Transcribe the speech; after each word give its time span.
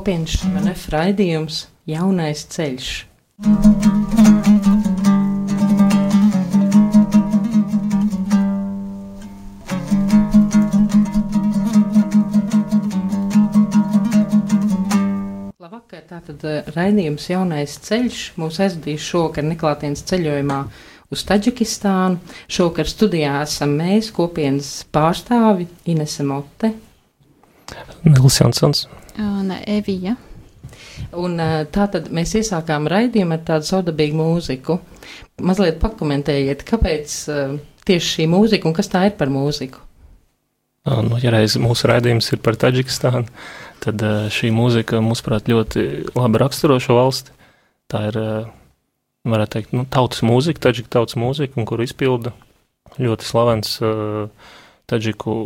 kopienas 0.00 0.32
šmanef 0.32 0.86
raidījums 0.94 1.56
Jaunais 1.84 2.46
ceļš. 2.48 2.86
Labvakar, 15.60 16.06
tātad 16.08 16.46
eh, 16.48 16.70
raidījums 16.72 17.26
Jaunais 17.28 17.74
ceļš 17.84 18.22
mūs 18.40 18.56
aizvedīs 18.64 19.04
šokar 19.04 19.44
neklātienes 19.50 20.06
ceļojumā 20.08 20.62
uz 21.12 21.26
Taģikistānu. 21.28 22.22
Šokar 22.48 22.88
studijā 22.88 23.42
esam 23.42 23.76
mēs, 23.82 24.08
kopienas 24.16 24.78
pārstāvi 24.88 25.68
Inese 25.92 26.24
Mote. 26.24 26.72
Nils 28.08 28.40
Jansons. 28.40 28.86
Un 29.20 29.52
Evija. 29.66 30.16
Un 31.20 31.40
eh, 31.42 31.64
tā 31.72 31.86
tad 31.90 32.08
mēs 32.14 32.34
iesākām 32.38 32.88
raidījumu 32.90 33.36
ar 33.36 33.44
tādu 33.46 33.68
saudabīgu 33.68 34.18
mūziku. 34.18 34.78
Mazliet 35.42 35.80
pakomentējiet, 35.80 36.62
kāpēc 36.68 37.14
uh, 37.32 37.54
tieši 37.88 38.10
šī 38.14 38.26
mūzika 38.30 38.68
un 38.68 38.74
kas 38.76 38.90
tā 38.92 39.06
ir 39.08 39.14
par 39.18 39.32
mūziku? 39.32 39.80
Nu, 40.84 41.16
ja 41.20 41.32
reiz 41.32 41.56
mūsu 41.60 41.88
raidījums 41.90 42.30
ir 42.32 42.40
par 42.44 42.56
Taģikistānu, 42.60 43.24
tad 43.84 44.04
šī 44.32 44.52
mūzika, 44.54 45.00
mūsuprāt, 45.04 45.48
ļoti 45.48 45.84
labi 46.16 46.40
raksturo 46.40 46.78
šo 46.80 46.96
valsti. 46.96 47.34
Tā 47.90 48.06
ir, 48.08 48.18
varētu 49.28 49.56
teikt, 49.56 49.74
nu, 49.76 49.84
tautas 49.92 50.22
mūzika, 50.24 50.62
taģika 50.68 50.92
tautas 50.96 51.18
mūzika, 51.20 51.58
un 51.60 51.68
kuru 51.68 51.84
izpilda 51.84 52.32
ļoti 53.00 53.28
slavens 53.28 53.76
taģiku 54.90 55.36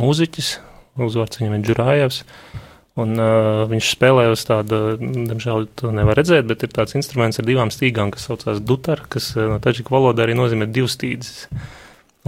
mūziķis, 0.00 0.50
uzvārds 1.08 1.40
viņam 1.40 1.58
ir 1.58 1.66
Džurājevs. 1.68 2.24
Un, 3.00 3.14
uh, 3.16 3.62
viņš 3.70 3.92
spēlē 3.94 4.26
uz 4.32 4.42
tādu, 4.44 4.96
diemžēl 5.00 5.68
to 5.78 5.92
nevar 5.94 6.18
redzēt, 6.18 6.48
bet 6.50 6.64
ir 6.66 6.72
tāds 6.74 6.96
instruments 6.98 7.40
ar 7.40 7.46
divām 7.46 7.70
stīgām, 7.72 8.10
kas 8.12 8.26
saucās 8.28 8.60
dutar, 8.66 9.04
kas 9.12 9.30
uh, 9.36 9.46
no 9.54 9.60
taģiku 9.62 9.94
valodā 9.94 10.26
arī 10.26 10.34
nozīmē 10.36 10.68
divstīdzes. 10.74 11.46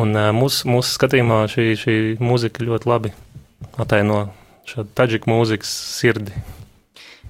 Un 0.00 0.16
uh, 0.16 0.30
mūsu, 0.36 0.70
mūsu 0.70 0.94
skatījumā 0.96 1.42
šī, 1.52 1.66
šī 1.82 1.96
mūzika 2.22 2.64
ļoti 2.64 2.88
labi 2.88 3.12
ataino 3.82 4.24
šo 4.68 4.86
taģiku 4.96 5.30
mūzikas 5.32 5.72
sirdi. 5.98 6.36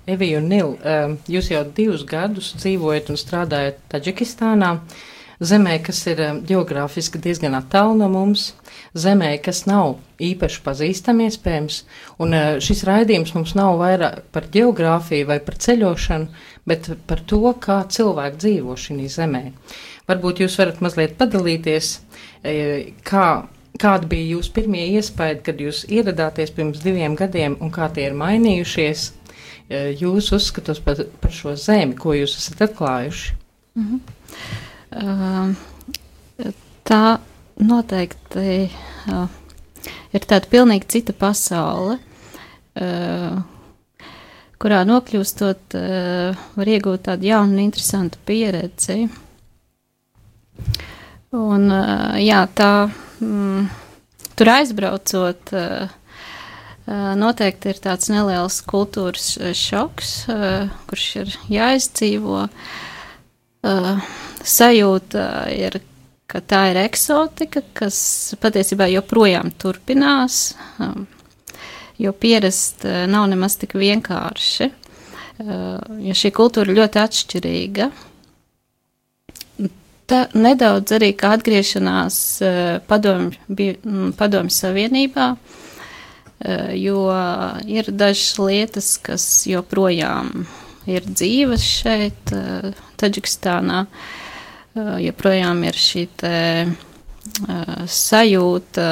Evija 0.07 0.39
un 0.43 0.49
Nil, 0.51 0.77
uh, 0.77 1.17
jūs 1.31 1.51
jau 1.53 1.65
divus 1.75 2.05
gadus 2.07 2.53
dzīvojat 2.59 3.11
un 3.13 3.19
strādājat 3.19 3.81
Taģikistānā, 3.93 4.75
zemē, 5.43 5.79
kas 5.87 6.05
ir 6.11 6.23
uh, 6.23 6.39
geogrāfiski 6.47 7.23
diezgan 7.23 7.57
attālu 7.59 7.99
no 7.99 8.11
mums, 8.13 8.53
zemē, 8.95 9.31
kas 9.45 9.65
nav 9.67 9.97
īpaši 10.23 10.61
pazīstama 10.65 11.29
iespējams, 11.29 11.83
un 12.23 12.37
uh, 12.37 12.59
šis 12.63 12.85
raidījums 12.89 13.35
mums 13.37 13.55
nav 13.59 13.79
vairāk 13.81 14.27
par 14.35 14.49
geogrāfiju 14.53 15.31
vai 15.31 15.39
par 15.45 15.57
ceļošanu, 15.65 16.29
bet 16.69 16.93
par 17.07 17.25
to, 17.27 17.43
kā 17.63 17.83
cilvēki 17.89 18.43
dzīvo 18.45 18.77
šī 18.79 19.09
zemē. 19.11 19.45
Varbūt 20.11 20.43
jūs 20.43 20.59
varat 20.59 20.81
mazliet 20.83 21.17
padalīties, 21.19 21.89
kā, 23.07 23.27
kāda 23.81 24.09
bija 24.11 24.37
jūsu 24.37 24.53
pirmie 24.57 24.85
iespaidi, 24.99 25.43
kad 25.47 25.63
jūs 25.63 25.85
ieradāties 25.91 26.53
pirms 26.55 26.83
diviem 26.83 27.15
gadiem 27.19 27.57
un 27.63 27.71
kā 27.75 27.89
tie 27.95 28.09
ir 28.11 28.17
mainījušies 28.19 29.11
jūsu 30.03 30.37
uzskatos 30.37 30.83
par, 30.85 31.05
par 31.23 31.33
šo 31.35 31.55
zemi, 31.57 31.97
ko 31.97 32.17
jūs 32.17 32.37
esat 32.41 32.67
atklājuši? 32.69 33.37
Mm 33.79 33.87
-hmm. 33.89 34.01
uh, 35.03 36.53
tā 36.85 37.19
noteikti 37.61 38.69
uh, 39.13 39.27
ir 40.13 40.27
tāda 40.29 40.49
pilnīgi 40.53 40.89
cita 40.97 41.15
pasaule, 41.17 41.99
uh, 42.81 43.41
kurā 44.63 44.83
nokļūstot, 44.89 45.79
uh, 45.79 46.45
var 46.59 46.73
iegūt 46.75 47.07
tādu 47.09 47.29
jaunu 47.31 47.57
un 47.57 47.65
interesantu 47.65 48.21
pieredzi. 48.29 49.07
Un, 51.33 51.67
uh, 51.73 52.21
jā, 52.21 52.45
tā, 52.55 52.73
mm, 53.25 53.67
tur 54.37 54.53
aizbraucot, 54.57 55.57
uh, 55.57 55.99
noteikti 57.17 57.71
ir 57.71 57.79
tāds 57.83 58.11
neliels 58.11 58.59
kultūras 58.67 59.37
šoks, 59.55 60.11
kurš 60.91 61.05
ir 61.21 61.37
jāizdzīvo. 61.53 62.41
Sajūta 64.43 65.27
ir, 65.55 65.79
ka 66.33 66.41
tā 66.41 66.63
ir 66.71 66.79
eksotika, 66.87 67.61
kas 67.77 67.97
patiesībā 68.41 68.89
joprojām 68.89 69.51
turpinās, 69.61 70.55
jo 72.01 72.13
pierast 72.17 72.87
nav 73.13 73.29
nemaz 73.29 73.59
tik 73.61 73.77
vienkārši, 73.77 74.71
jo 76.07 76.17
šī 76.23 76.33
kultūra 76.33 76.73
ļoti 76.79 77.03
atšķirīga. 77.03 77.91
Ta, 80.09 80.25
nedaudz 80.35 80.97
arī 80.97 81.13
kā 81.17 81.35
atgriešanās 81.37 82.17
padomju, 82.89 83.69
padomju 84.19 84.57
savienībā, 84.57 85.29
jo 86.81 87.05
ir 87.71 87.93
dažas 87.93 88.33
lietas, 88.41 88.97
kas 89.05 89.29
joprojām 89.49 90.47
ir 90.91 91.07
dzīves 91.07 91.69
šeit, 91.79 92.35
Taģikistānā, 93.03 93.85
joprojām 94.75 95.63
ir 95.69 95.79
šī 95.79 96.07
te 96.21 96.37
sajūta, 97.93 98.87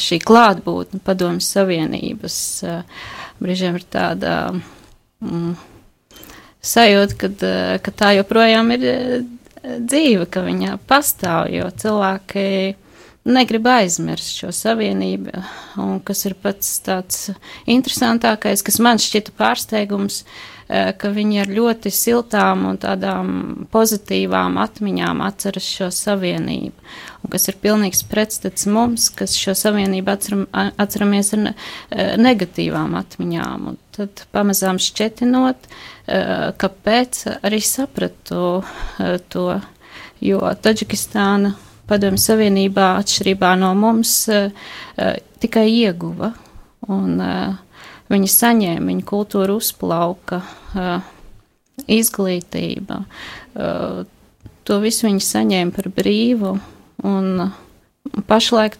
šī 0.00 0.18
klātbūtne 0.24 1.00
padomju 1.04 1.44
savienības, 1.44 2.36
brīžiem 3.42 3.76
ir 3.76 3.84
tāda 3.92 4.36
mm, 4.54 5.50
sajūta, 6.64 7.18
kad, 7.20 7.44
ka 7.84 7.94
tā 7.94 8.14
joprojām 8.18 8.72
ir 8.76 8.86
dzīve, 9.64 10.28
ka 10.32 10.44
viņa 10.46 10.78
pastāv, 10.88 11.50
jo 11.52 11.68
cilvēki 11.82 12.46
negrib 13.24 13.66
aizmirst 13.68 14.40
šo 14.40 14.50
savienību, 14.54 15.32
un 15.80 16.00
kas 16.04 16.26
ir 16.28 16.36
pats 16.40 16.76
tāds 16.84 17.30
interesantākais, 17.70 18.64
kas 18.64 18.80
man 18.84 19.00
šķita 19.00 19.32
pārsteigums, 19.38 20.22
ka 20.68 21.10
viņi 21.12 21.42
ar 21.42 21.50
ļoti 21.52 21.90
siltām 21.92 22.62
un 22.70 22.78
tādām 22.80 23.32
pozitīvām 23.72 24.56
atmiņām 24.62 25.20
atceras 25.24 25.66
šo 25.68 25.90
savienību, 25.92 26.86
un 27.24 27.32
kas 27.32 27.48
ir 27.52 27.58
pilnīgs 27.60 28.04
pretstats 28.08 28.68
mums, 28.68 29.10
kas 29.12 29.36
šo 29.40 29.56
savienību 29.60 30.14
atceram, 30.14 30.46
atceramies 30.52 31.34
ar 31.36 31.44
negatīvām 32.20 32.96
atmiņām, 33.00 33.68
un 33.72 33.78
tad 33.96 34.24
pamazām 34.36 34.80
šķetinot, 34.80 35.68
kāpēc 36.60 37.22
arī 37.44 37.60
sapratu 37.64 38.64
to, 39.32 39.46
jo 40.24 40.40
Taģikistāna 40.64 41.54
Padomju 41.88 42.20
Savienībā, 42.20 42.94
atšķirībā 43.02 43.54
no 43.60 43.74
mums, 43.76 44.14
tikai 45.44 45.66
ieguva, 45.68 46.30
un 46.88 47.18
viņi 48.12 48.30
saņēma, 48.32 48.86
viņa 48.88 49.04
kultūra 49.08 49.56
uzplauka, 49.58 50.40
izglītība, 51.90 53.02
to 54.64 54.80
visu 54.80 55.08
viņi 55.08 55.28
saņēma 55.28 55.76
par 55.76 55.90
brīvu, 55.98 56.54
un 57.04 57.48
pašlaik 58.28 58.78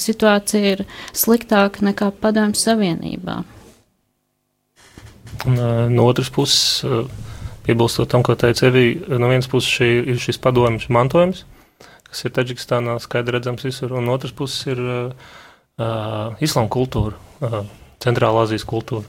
situācija 0.00 0.74
ir 0.76 0.84
sliktāka 1.12 1.84
nekā 1.84 2.08
Padomju 2.22 2.56
Savienībā. 2.56 3.40
Un, 5.48 5.56
no 5.92 6.06
otras 6.08 6.28
puses, 6.32 6.84
piebilstot 7.64 8.10
tam, 8.12 8.24
ko 8.24 8.36
teica 8.36 8.68
Evija, 8.68 9.18
no 9.20 9.28
vienas 9.28 9.48
puses 9.48 9.70
šī, 9.72 9.90
ir 10.12 10.20
šis 10.20 10.40
padomjas 10.40 10.88
mantojums, 10.92 11.44
kas 12.10 12.24
ir 12.26 12.34
Taģikistānā 12.36 12.98
skaidri 13.02 13.38
redzams 13.38 13.64
visur, 13.66 13.94
un 13.96 14.08
no 14.08 14.16
otras 14.18 14.34
puses 14.36 14.66
ir 14.72 14.80
uh, 14.82 16.36
islāma 16.42 16.70
kultūra, 16.72 17.18
uh, 17.46 17.62
centrālā 18.02 18.44
Azijas 18.46 18.66
kultūra. 18.68 19.06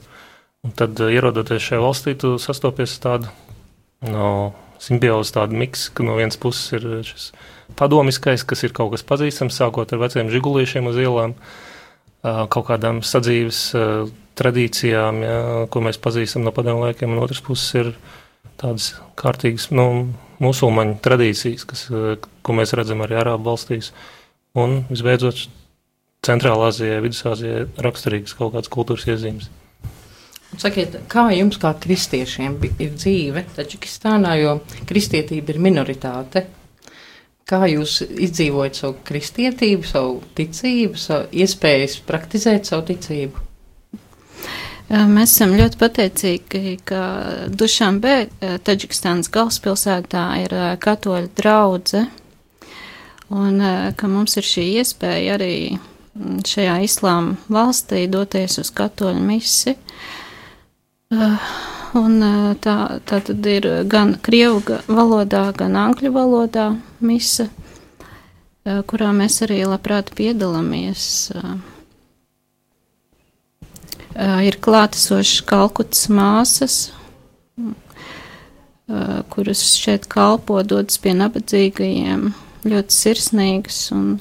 Un 0.62 0.74
tad, 0.78 0.94
uh, 1.02 1.10
ierodoties 1.10 1.64
šajā 1.66 1.82
valstī, 1.82 2.14
tu 2.18 2.36
sastopies 2.42 2.94
tādu 3.02 3.30
no, 4.06 4.52
simbiozi, 4.82 5.34
tādu 5.34 5.58
miksu, 5.58 5.92
ka 5.96 6.06
no 6.06 6.16
vienas 6.18 6.38
puses 6.40 6.78
ir 6.78 6.88
šis 7.06 7.30
padomiskais, 7.78 8.44
kas 8.46 8.62
ir 8.66 8.74
kaut 8.76 8.92
kas 8.94 9.04
pazīstams, 9.06 9.56
sākot 9.58 9.94
ar 9.94 10.02
veciem 10.02 10.30
žigulīšiem 10.32 10.90
uz 10.90 10.98
ielām, 11.02 11.36
uh, 11.36 12.44
kaut 12.52 12.68
kādām 12.70 13.02
sadzīves 13.06 13.62
uh, 13.78 14.10
tradīcijām, 14.38 15.22
ja, 15.22 15.38
ko 15.72 15.82
mēs 15.84 15.98
pazīstam 16.02 16.46
no 16.46 16.52
padomu 16.54 16.86
laikiem, 16.86 17.12
un 17.12 17.22
otrs 17.24 17.42
puses 17.44 17.74
ir 17.76 17.90
tādas 18.60 18.92
kārtīgas 19.18 19.70
nu, 19.74 19.86
musulmaņu 20.42 20.98
tradīcijas, 21.04 21.64
kas, 21.68 21.86
ko 22.42 22.58
mēs 22.58 22.74
redzam 22.78 23.04
arī 23.04 23.18
Arābu 23.20 23.52
valstīs. 23.52 23.92
Un 24.58 24.82
visbeidzot, 24.90 25.46
Centrālā 26.22 26.68
Azijā, 26.70 27.00
Vidusāzijā 27.02 27.66
raksturīgas 27.82 28.36
kaut 28.38 28.52
kādas 28.54 28.70
kultūras 28.70 29.08
iezīmes. 29.10 29.48
Sakiet, 30.60 30.98
kā 31.10 31.30
jums, 31.32 31.56
kā 31.58 31.72
kristiešiem, 31.80 32.58
ir 32.76 32.90
dzīve 32.92 33.46
Taģikistānā, 33.56 34.34
jo 34.42 34.58
kristietība 34.88 35.54
ir 35.54 35.60
minoritāte? 35.64 36.44
Kā 37.48 37.64
jūs 37.66 38.02
izdzīvojat 38.04 38.78
savu 38.78 38.98
kristietību, 39.08 39.88
savu 39.88 40.20
ticību, 40.36 41.00
savu 41.00 41.26
iespējas 41.42 41.96
praktizēt 42.06 42.68
savu 42.68 42.84
ticību? 42.92 43.48
Mēs 44.92 45.30
esam 45.32 45.54
ļoti 45.56 45.78
pateicīgi, 45.80 46.72
ka 46.84 47.02
Dušanbē, 47.48 48.16
Taģikstānas 48.60 49.30
galvaspilsētā, 49.32 50.24
ir 50.44 50.54
katoļu 50.84 51.30
draudze, 51.38 52.02
un 53.32 53.56
ka 53.96 54.10
mums 54.12 54.36
ir 54.36 54.44
šī 54.44 54.66
iespēja 54.82 55.38
arī 55.38 55.54
šajā 56.44 56.76
islāma 56.84 57.38
valstī 57.48 58.04
doties 58.12 58.58
uz 58.60 58.68
katoļu 58.76 59.24
misi. 59.24 59.78
Un 61.96 62.20
tā, 62.60 62.76
tā 63.08 63.20
tad 63.24 63.48
ir 63.48 63.68
gan 63.88 64.18
krievu 64.20 64.76
valodā, 64.92 65.46
gan 65.56 65.76
angļu 65.88 66.12
valodā 66.12 66.70
mise, 67.00 67.48
kurā 68.64 69.12
mēs 69.16 69.40
arī 69.48 69.64
labprāt 69.64 70.12
piedalāmies. 70.16 71.32
Ir 74.12 74.58
klātesošas 74.60 75.40
kalkutas 75.48 76.08
māsas, 76.12 76.76
kuras 79.32 79.62
šeit 79.78 80.04
kalpo, 80.12 80.58
dodas 80.66 80.98
pie 81.00 81.14
nabadzīgajiem, 81.16 82.26
ļoti 82.68 82.96
sirsnīgas 82.96 83.78
un, 83.96 84.18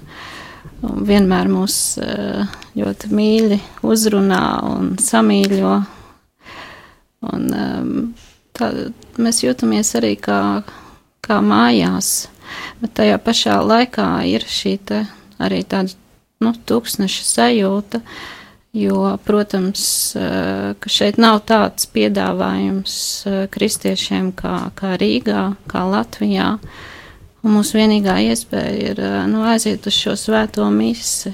un 0.87 1.03
vienmēr 1.09 1.51
mūs 1.51 1.77
ļoti 2.79 3.11
mīļi 3.11 3.59
uzrunā 3.83 4.43
un 4.69 4.93
samīļo. 5.01 5.73
Un, 7.31 7.49
tā, 8.57 8.69
mēs 9.21 9.43
jūtamies 9.43 9.91
arī 9.99 10.15
kā, 10.17 10.39
kā 11.21 11.41
mājās, 11.43 12.29
bet 12.81 12.95
tajā 13.01 13.19
pašā 13.21 13.59
laikā 13.61 14.07
ir 14.31 14.47
šī 14.47 14.77
te, 14.87 15.03
arī 15.41 15.61
tāda 15.67 15.93
nu, 16.41 16.55
tūkstneša 16.55 17.27
sajūta, 17.27 18.01
jo, 18.73 19.17
protams, 19.25 19.83
ka 20.79 20.91
šeit 20.91 21.19
nav 21.21 21.41
tāds 21.49 21.87
piedāvājums 21.91 22.95
uh, 23.27 23.43
kristiešiem 23.51 24.31
kā, 24.37 24.55
kā 24.77 24.95
Rīgā, 25.01 25.45
kā 25.71 25.85
Latvijā. 25.91 26.55
Un 27.41 27.55
mūsu 27.57 27.79
vienīgā 27.79 28.19
iespēja 28.29 28.91
ir 28.93 29.01
uh, 29.01 29.21
nu, 29.29 29.43
aiziet 29.49 29.87
uz 29.89 29.97
šo 29.97 30.15
svēto 30.19 30.67
misi. 30.71 31.33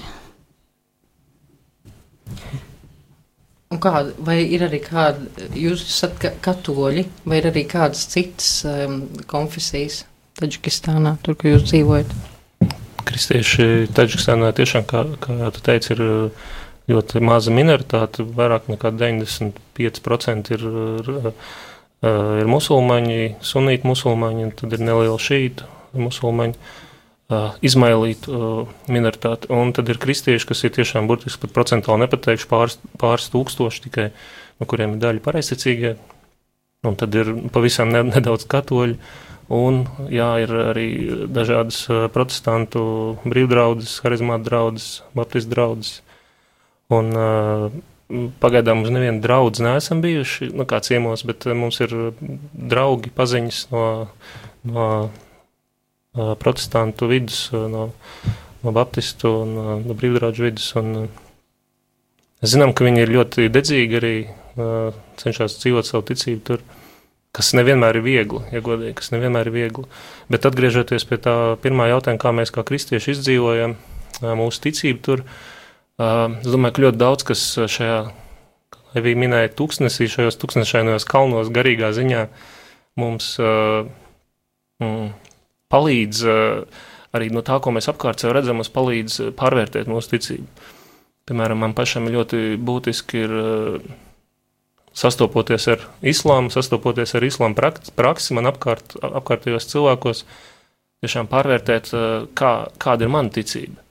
Un 3.68 3.82
kā, 3.84 4.00
vai 4.24 4.40
ir 4.48 4.64
arī 4.64 4.80
kāda, 4.80 5.50
jūs 5.52 5.84
esat 5.84 6.24
katoļi, 6.44 7.04
vai 7.28 7.42
ir 7.42 7.50
arī 7.50 7.66
kādas 7.68 8.06
citas 8.14 8.62
um, 8.68 9.02
konfesijas 9.28 10.06
Taģikistānā, 10.38 11.16
tur, 11.26 11.34
kur 11.34 11.56
jūs 11.56 11.66
dzīvojat? 11.66 12.12
Kristieši 13.10 13.90
Taģikistānā 13.98 14.52
tiešām, 14.56 14.86
kā, 14.88 15.04
kā 15.20 15.52
tu 15.52 15.64
teici, 15.66 15.96
ir 15.96 16.04
uh, 16.06 16.48
ļoti 16.88 17.22
maza 17.24 17.52
minoritāte, 17.54 18.24
vairāk 18.38 18.70
nekā 18.72 18.94
95% 18.96 20.52
ir, 20.56 20.66
uh, 20.68 21.32
ir 22.42 22.50
musulmaņi, 22.50 23.38
sunīti 23.44 23.90
musulmaņi, 23.90 24.46
un 24.48 24.54
tad 24.56 24.76
ir 24.78 24.84
neliela 24.88 25.20
šīta 25.22 25.68
musulmaņi. 25.98 26.60
Uh, 27.28 27.58
izmailītu 27.60 28.32
uh, 28.32 28.76
minoritāti. 28.88 29.50
Un 29.52 29.74
tad 29.76 29.90
ir 29.92 29.98
kristieši, 30.00 30.48
kas 30.48 30.64
ir 30.64 30.72
tiešām 30.78 31.10
burtiski 31.10 31.42
pat 31.42 31.52
procentuāli 31.58 32.06
nepateikšu 32.06 32.48
pāris, 32.48 32.78
pāris 33.02 33.28
tūkstoši 33.34 33.82
tikai, 33.84 34.06
no 34.62 34.68
kuriem 34.72 34.94
ir 34.96 35.02
daļa 35.04 35.24
pareizticīgie. 35.26 35.98
Un 36.88 36.96
tad 36.96 37.18
ir 37.20 37.34
pavisam 37.52 37.92
ne, 37.92 38.06
nedaudz 38.08 38.48
katoļi. 38.48 38.96
Un, 39.58 39.82
jā, 40.12 40.30
ir 40.44 40.56
arī 40.70 40.88
dažādas 41.32 41.82
protestantu 42.16 42.82
brīvdraudzes, 43.28 44.00
harizmāta 44.06 44.48
draudzes, 44.48 45.02
baptistu 45.16 45.52
draudzes. 45.52 45.94
Un 46.96 47.14
uh, 47.20 47.68
pagaidām 48.40 48.86
uz 48.86 48.92
nevienu 48.94 49.20
draugu 49.24 49.64
neesam 49.66 50.02
bijuši, 50.04 50.52
nu, 50.56 50.64
kā 50.70 50.80
ciemos, 50.86 51.26
bet 51.28 51.48
mums 51.52 51.82
ir 51.84 51.96
draugi, 52.54 53.12
paziņas 53.16 53.64
no, 53.74 53.86
no 54.72 54.88
protestantu 56.40 57.10
vidus, 57.12 57.50
no, 57.52 57.90
no 58.64 58.74
baptistu 58.76 59.34
un 59.44 59.56
no 59.86 59.98
brīvdārāģu 59.98 60.48
vidus. 60.48 60.72
Un, 60.80 61.10
zinām, 62.42 62.74
ka 62.74 62.88
viņi 62.88 63.04
ir 63.04 63.14
ļoti 63.14 63.50
dedzīgi 63.54 64.00
arī 64.00 64.16
cenšas 65.22 65.60
dzīvot 65.62 65.88
savu 65.88 66.06
ticību 66.08 66.44
tur, 66.48 66.64
kas 67.36 67.52
nevienmēr 67.58 68.00
ir 68.00 68.06
viegli, 68.06 68.42
ja 68.54 68.64
godīgi, 68.66 68.96
kas 68.98 69.12
nevienmēr 69.14 69.50
ir 69.50 69.54
viegli. 69.54 69.86
Bet 70.32 70.48
atgriežoties 70.50 71.06
pie 71.10 71.20
tā 71.22 71.36
pirmā 71.62 71.90
jautājuma, 71.92 72.22
kā 72.22 72.34
mēs 72.34 72.54
kā 72.56 72.66
kristieši 72.66 73.14
izdzīvojam 73.14 73.76
mūsu 74.40 74.64
ticību 74.64 75.04
tur, 75.06 75.24
es 75.98 76.50
domāju, 76.54 76.76
ka 76.76 76.84
ļoti 76.86 77.02
daudz 77.02 77.26
kas 77.28 77.44
šajā, 77.74 78.00
kā 78.74 79.02
jau 79.02 79.16
minēja, 79.18 79.54
tūkstnesī, 79.58 80.10
šajos 80.14 80.38
tūkstnešainos 80.42 81.08
kalnos 81.10 81.50
garīgā 81.54 81.90
ziņā 81.98 82.28
mums 83.02 83.36
mm, 83.42 85.08
palīdz 85.74 86.26
arī 87.18 87.30
no 87.34 87.44
tā, 87.46 87.60
ko 87.64 87.74
mēs 87.74 87.90
apkārt 87.90 88.22
sev 88.22 88.36
redzam, 88.38 88.60
mums 88.62 88.74
palīdz 88.74 89.32
pārvērtēt 89.38 89.90
mūsu 89.90 90.14
ticību. 90.16 90.68
Piemēram, 91.28 91.60
man 91.60 91.74
pašam 91.76 92.08
ļoti 92.12 92.60
būtiski 92.64 93.24
ir 93.26 93.34
sastopoties 94.98 95.68
ar 95.74 95.84
islāmu, 96.02 96.52
sastopoties 96.54 97.14
ar 97.18 97.26
islāmu 97.28 97.58
praksi, 97.58 98.38
man 98.38 98.50
apkārt, 98.50 98.96
apkārtējos 99.02 99.70
cilvēkos, 99.74 100.24
tiešām 101.04 101.30
pārvērtēt, 101.30 101.92
kā, 102.38 102.54
kāda 102.82 103.06
ir 103.06 103.14
mana 103.14 103.34
ticība. 103.34 103.87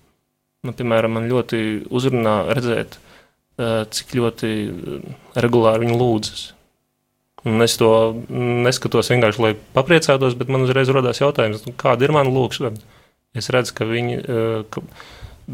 Nu, 0.65 0.73
piemēram, 0.75 1.19
man 1.19 1.29
ļoti 1.31 1.61
uzrunā 1.93 2.39
redzēt, 2.57 2.97
cik 3.57 4.15
ļoti 4.17 4.53
regulāri 5.37 5.85
viņi 5.85 5.99
lūdzas 6.01 6.47
Un 7.47 7.63
es 7.63 7.77
to 7.79 7.89
neskatos 8.67 9.13
vienkārši, 9.13 9.43
lai 9.43 9.53
papriecātos, 9.77 10.35
bet 10.39 10.49
man 10.51 10.65
uzreiz 10.65 10.91
radās 10.91 11.21
jautājums, 11.23 11.63
nu, 11.69 11.75
kāda 11.79 12.09
ir 12.09 12.15
mana 12.17 12.33
lūkšana. 12.35 12.81
Es 13.39 13.51
redzu, 13.55 13.75
ka 13.77 13.87
viņi, 13.87 14.17
ka 14.75 14.83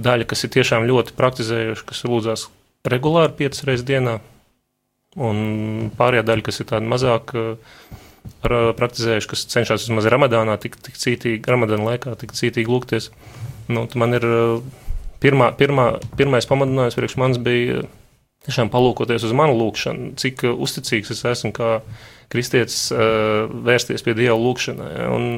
daļa, 0.06 0.26
kas 0.30 0.46
ir 0.46 0.52
tiešām 0.54 0.86
ļoti 0.88 1.12
praktizējuši, 1.18 1.84
kas 1.90 2.04
lūdzās 2.08 2.46
regulāri 2.88 3.36
piecas 3.42 3.66
reizes 3.68 3.84
dienā, 3.84 4.20
un 5.20 5.90
pārējā 5.98 6.24
daļa, 6.30 6.46
kas 6.46 6.62
ir 6.62 6.70
tāda 6.70 6.88
mazāk 6.88 7.34
praktizējuši, 8.40 9.30
kas 9.34 9.44
cenšas 9.52 9.84
vismaz 9.84 10.08
ramadānā 10.14 10.56
tik, 10.62 10.80
tik 10.80 10.96
cītīgi, 10.96 11.44
ramadāna 11.52 11.90
laikā 11.90 12.14
tik 12.22 12.32
cītīgi 12.38 12.72
lūgties. 12.72 13.10
Nu, 13.68 13.84
man 14.00 14.16
ir 14.16 14.24
pirmā, 15.22 15.52
pirmā, 15.58 15.86
pirmais 16.18 16.48
pamudinājums 16.50 16.98
priekš 16.98 17.18
manis 17.20 17.40
bija 17.42 17.84
tiešām 18.46 18.72
palūkoties 18.72 19.24
uz 19.28 19.34
manu 19.38 19.54
lūgšanu, 19.60 20.16
cik 20.18 20.42
uzticīgs 20.50 21.12
es 21.14 21.22
esmu 21.30 21.52
kā 21.54 21.76
kristietis 22.32 22.88
uh, 22.94 23.46
vērsties 23.66 24.02
pie 24.02 24.16
Dieva 24.18 24.38
lūgšanai. 24.40 24.92
Un, 25.14 25.28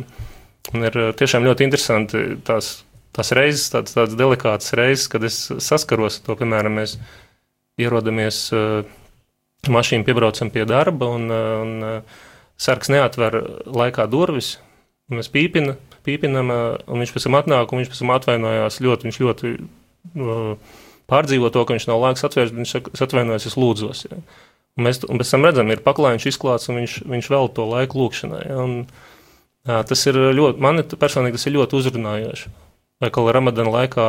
un 0.73 0.89
ir 0.89 0.99
tiešām 1.19 1.45
ļoti 1.45 1.67
interesanti 1.69 2.25
tās, 2.47 2.79
tās 3.15 3.33
reizes, 3.37 3.69
tādas, 3.75 3.97
tādas 3.97 4.19
delikātas 4.19 4.73
reizes, 4.79 5.09
kad 5.13 5.27
es 5.27 5.41
saskaros 5.63 6.21
ar 6.21 6.29
to, 6.29 6.39
piemēram, 6.41 6.81
mēs 6.81 6.97
ierodamies 7.81 8.47
mašīnu, 9.71 10.05
piebraucam 10.07 10.51
pie 10.55 10.65
darba, 10.69 11.09
un, 11.17 11.29
un 11.31 11.75
sargs 12.61 12.91
neatver 12.93 13.41
laikā 13.67 14.07
durvis, 14.11 14.55
un 15.11 15.21
mēs 15.21 15.31
pīpina, 15.33 15.77
pīpinam, 16.05 16.51
un 16.87 17.03
viņš 17.03 17.13
pēc 17.15 17.29
tam 17.29 17.39
atnāk, 17.41 17.73
un 17.73 17.81
viņš 17.81 17.93
pēc 17.93 18.03
tam 18.03 18.13
atvainojās 18.15 18.81
ļoti, 18.85 19.09
viņš 19.09 19.21
ļoti 19.25 19.53
uh, 19.57 20.75
pārdzīvo 21.11 21.51
to, 21.53 21.65
ka 21.65 21.77
viņš 21.77 21.89
nav 21.91 22.03
laiks 22.03 22.27
atvērst, 22.27 22.57
viņš 22.57 23.03
atvainojas, 23.07 23.49
es 23.51 23.59
lūdzos. 23.61 24.05
Ja. 24.09 24.21
Un 24.75 24.89
mēs 24.89 25.03
un 25.07 25.21
pēc 25.21 25.35
tam 25.35 25.47
redzam, 25.47 25.71
ir 25.71 25.83
paklājiņš 25.85 26.29
izklāts, 26.33 26.71
un 26.71 26.81
viņš, 26.83 27.01
viņš 27.11 27.31
vēl 27.31 27.51
to 27.57 27.67
laiku 27.71 28.01
lūkšanai. 28.01 28.45
Ja. 28.49 28.63
Un, 28.65 28.79
jā, 29.69 29.83
tas 29.91 30.07
ir 30.11 30.19
ļoti, 30.39 30.63
man 30.65 30.83
personīgi 30.95 31.39
tas 31.39 31.47
ir 31.49 31.57
ļoti 31.59 31.79
uzrunājoši. 31.81 32.55
Vai 33.03 33.11
kā 33.15 33.25
Ramadana 33.37 33.75
laikā, 33.75 34.09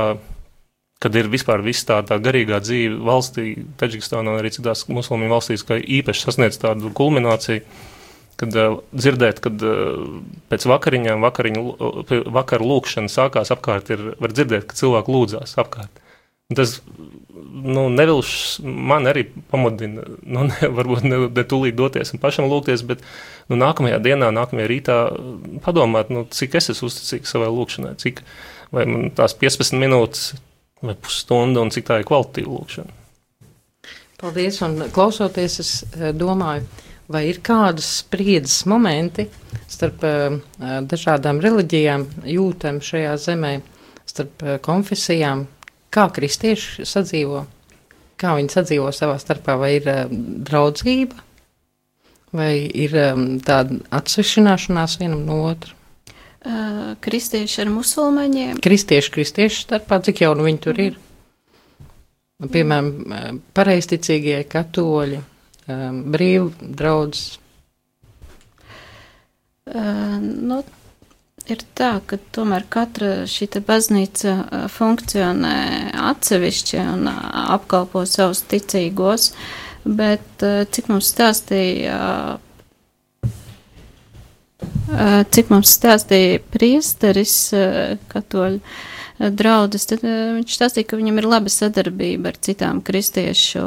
kad 1.04 1.18
ir 1.20 1.30
vispār 1.32 1.64
viss 1.66 1.86
tā, 1.88 2.00
tā 2.08 2.18
garīgā 2.22 2.62
dzīve 2.64 2.98
valstī, 3.06 3.52
Taģikistānā 3.80 4.32
un 4.32 4.40
arī 4.40 4.54
citās 4.56 4.86
musulmaņu 4.88 5.34
valstīs, 5.34 5.66
ka 5.68 5.78
īpaši 5.78 6.24
sasniedz 6.24 6.60
tādu 6.62 6.94
kulmināciju, 6.96 7.66
kad 8.40 8.56
uh, 8.60 8.80
dzirdēt, 8.96 9.42
kad 9.44 9.62
uh, 9.66 10.00
pēc 10.52 10.66
vakariņām, 10.70 11.24
vakariņu, 11.26 11.66
uh, 11.66 12.16
vakar 12.36 12.64
lūkšana 12.66 13.12
sākās 13.12 13.54
apkārt, 13.56 13.92
ir, 13.96 14.12
var 14.22 14.36
dzirdēt, 14.36 14.68
ka 14.70 14.78
cilvēki 14.80 15.16
lūdzās 15.16 15.56
apkārt. 15.62 16.02
Tas 16.56 16.76
nu, 17.64 17.88
nevilš 17.90 18.60
man 18.64 19.08
arī 19.10 19.26
pamudina, 19.50 20.04
nu, 20.22 20.46
ne, 20.50 20.70
varbūt 20.78 21.08
ne, 21.08 21.22
ne 21.34 21.46
tūlīt 21.48 21.78
doties 21.78 22.14
un 22.14 22.22
pašam 22.22 22.50
lūgties, 22.52 22.86
bet 22.88 23.02
nu, 23.50 23.58
nākamajā 23.58 24.02
dienā, 24.04 24.30
nākamajā 24.36 24.70
rītā 24.70 24.98
padomāt, 25.66 26.12
nu, 26.14 26.26
cik 26.30 26.60
es 26.60 26.70
esmu 26.76 26.92
uzticīgs 26.92 27.34
savai 27.34 27.50
lūkšanai, 27.54 27.96
cik 28.02 28.22
vai 28.76 28.86
man 28.90 29.10
tās 29.16 29.38
15 29.42 29.80
minūtes 29.82 30.36
vai 30.86 30.96
pusstunda 31.00 31.64
un 31.64 31.74
cik 31.74 31.88
tā 31.88 32.00
ir 32.02 32.08
kvalitīva 32.08 32.60
lūkšana. 32.60 33.02
Paldies, 34.22 34.62
un 34.64 34.78
klausoties, 34.96 35.60
es 35.60 35.72
eh, 35.96 36.12
domāju, 36.16 36.64
vai 37.12 37.26
ir 37.30 37.42
kādas 37.46 37.90
spriedzes 38.02 38.64
momenti 38.70 39.28
starp 39.72 40.06
uh, 40.06 40.40
dažādām 40.86 41.42
reliģijām, 41.44 42.08
jūtam 42.30 42.80
šajā 42.84 43.18
zemē, 43.28 43.58
starp 44.06 44.46
uh, 44.46 44.58
konfesijām, 44.64 45.48
Kā 45.96 46.10
kristieši 46.12 46.84
sadzīvo? 46.84 47.46
kā 48.20 48.34
viņi 48.38 48.52
sadzīvo 48.52 48.92
savā 48.96 49.18
starpā, 49.20 49.58
vai 49.60 49.74
ir 49.78 49.88
um, 49.92 50.20
draudzība, 50.48 51.18
vai 52.36 52.52
ir 52.68 52.96
um, 53.00 53.26
tāda 53.44 53.82
atsvešināšanās 53.96 54.98
vienam 55.02 55.26
no 55.28 55.42
otra. 55.50 55.74
Uh, 56.46 56.94
kristieši 57.04 57.64
ar 57.64 57.72
musulmaņiem. 57.74 58.62
Kristieši, 58.64 59.12
kristieši 59.18 59.66
starpā, 59.66 60.00
cik 60.06 60.24
jau 60.24 60.34
nu 60.38 60.46
viņi 60.48 60.62
tur 60.64 60.82
ir? 60.84 61.00
Piemēram, 62.40 63.44
pareisticīgie 63.56 64.42
katoļi, 64.52 65.22
um, 65.68 66.02
brīvi 66.14 66.72
draudzes. 66.78 67.40
Uh, 69.66 70.18
nu, 70.22 70.62
ir 71.50 71.62
tā, 71.78 71.92
ka 72.06 72.18
tomēr 72.36 72.66
katra 72.72 73.26
šī 73.30 73.48
baznīca 73.66 74.36
funkcionē 74.74 75.58
atsevišķi 76.12 76.82
un 76.82 77.10
apkalpo 77.10 78.06
savus 78.10 78.44
ticīgos, 78.50 79.32
bet 79.86 80.46
cik 80.74 80.90
mums 80.90 81.12
stāstīja, 81.14 82.00
cik 85.38 85.54
mums 85.54 85.76
stāstīja 85.78 86.42
priesteris 86.54 87.38
katoļu 88.14 88.62
draudzes, 89.20 89.88
tad 89.90 90.04
viņš 90.04 90.56
stāstīja, 90.58 90.90
ka 90.92 91.00
viņam 91.00 91.20
ir 91.22 91.28
laba 91.32 91.52
sadarbība 91.52 92.34
ar 92.34 92.40
citām 92.44 92.82
kristiešu 92.86 93.66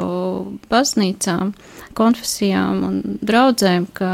baznīcām, 0.69 1.53
konfesijām 1.97 2.83
un 2.89 2.99
draudzēm, 3.21 3.89
ka 3.93 4.11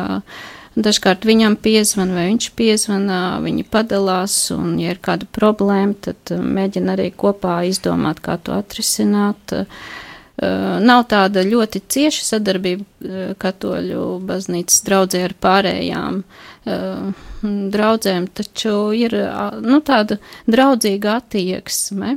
Dažkārt 0.75 1.23
viņam 1.23 1.53
piezvan 1.63 2.09
vai 2.11 2.25
viņš 2.33 2.49
piezvanā, 2.59 3.19
viņi 3.39 3.63
padalās, 3.71 4.33
un, 4.51 4.73
ja 4.75 4.91
ir 4.91 4.99
kāda 4.99 5.23
problēma, 5.31 5.95
tad 6.03 6.33
uh, 6.35 6.41
mēģina 6.43 6.97
arī 6.97 7.13
kopā 7.15 7.61
izdomāt, 7.69 8.19
kā 8.19 8.35
to 8.43 8.51
atrisināt. 8.57 9.55
Uh, 9.55 10.03
nav 10.41 11.05
tāda 11.11 11.45
ļoti 11.47 11.81
cieša 11.87 12.25
sadarbība 12.27 12.83
uh, 12.83 13.29
katoļu 13.39 14.07
baznīcas 14.27 14.83
draudzē 14.87 15.23
ar 15.29 15.37
pārējām 15.45 16.23
draudzēm, 16.65 18.23
taču 18.33 18.71
ir 18.97 19.13
nu, 19.61 19.77
tāda 19.85 20.15
draudzīga 20.49 21.19
attieksme. 21.19 22.15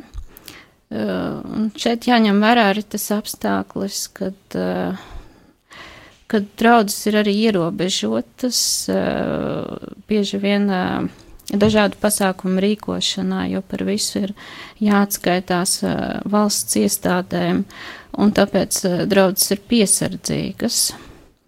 Un 0.88 1.66
šeit 1.76 2.08
jāņem 2.08 2.40
vērā 2.40 2.70
arī 2.70 2.86
tas 2.94 3.04
apstākļus, 3.12 3.98
kad 4.16 4.56
kad 6.28 6.44
draudzes 6.60 7.06
ir 7.08 7.16
arī 7.22 7.32
ierobežotas, 7.48 8.60
eh, 8.92 9.88
bieži 10.08 10.40
vien 10.42 10.68
eh, 10.70 11.08
dažādu 11.52 11.96
pasākumu 12.00 12.60
rīkošanā, 12.62 13.46
jo 13.52 13.62
par 13.64 13.84
visu 13.88 14.24
ir 14.26 14.34
jāatskaitās 14.84 15.80
valsts 16.28 16.76
iestādēm, 16.80 17.64
un 18.18 18.34
tāpēc 18.36 18.82
draudzes 19.08 19.54
ir 19.56 19.64
piesardzīgas. 19.70 20.82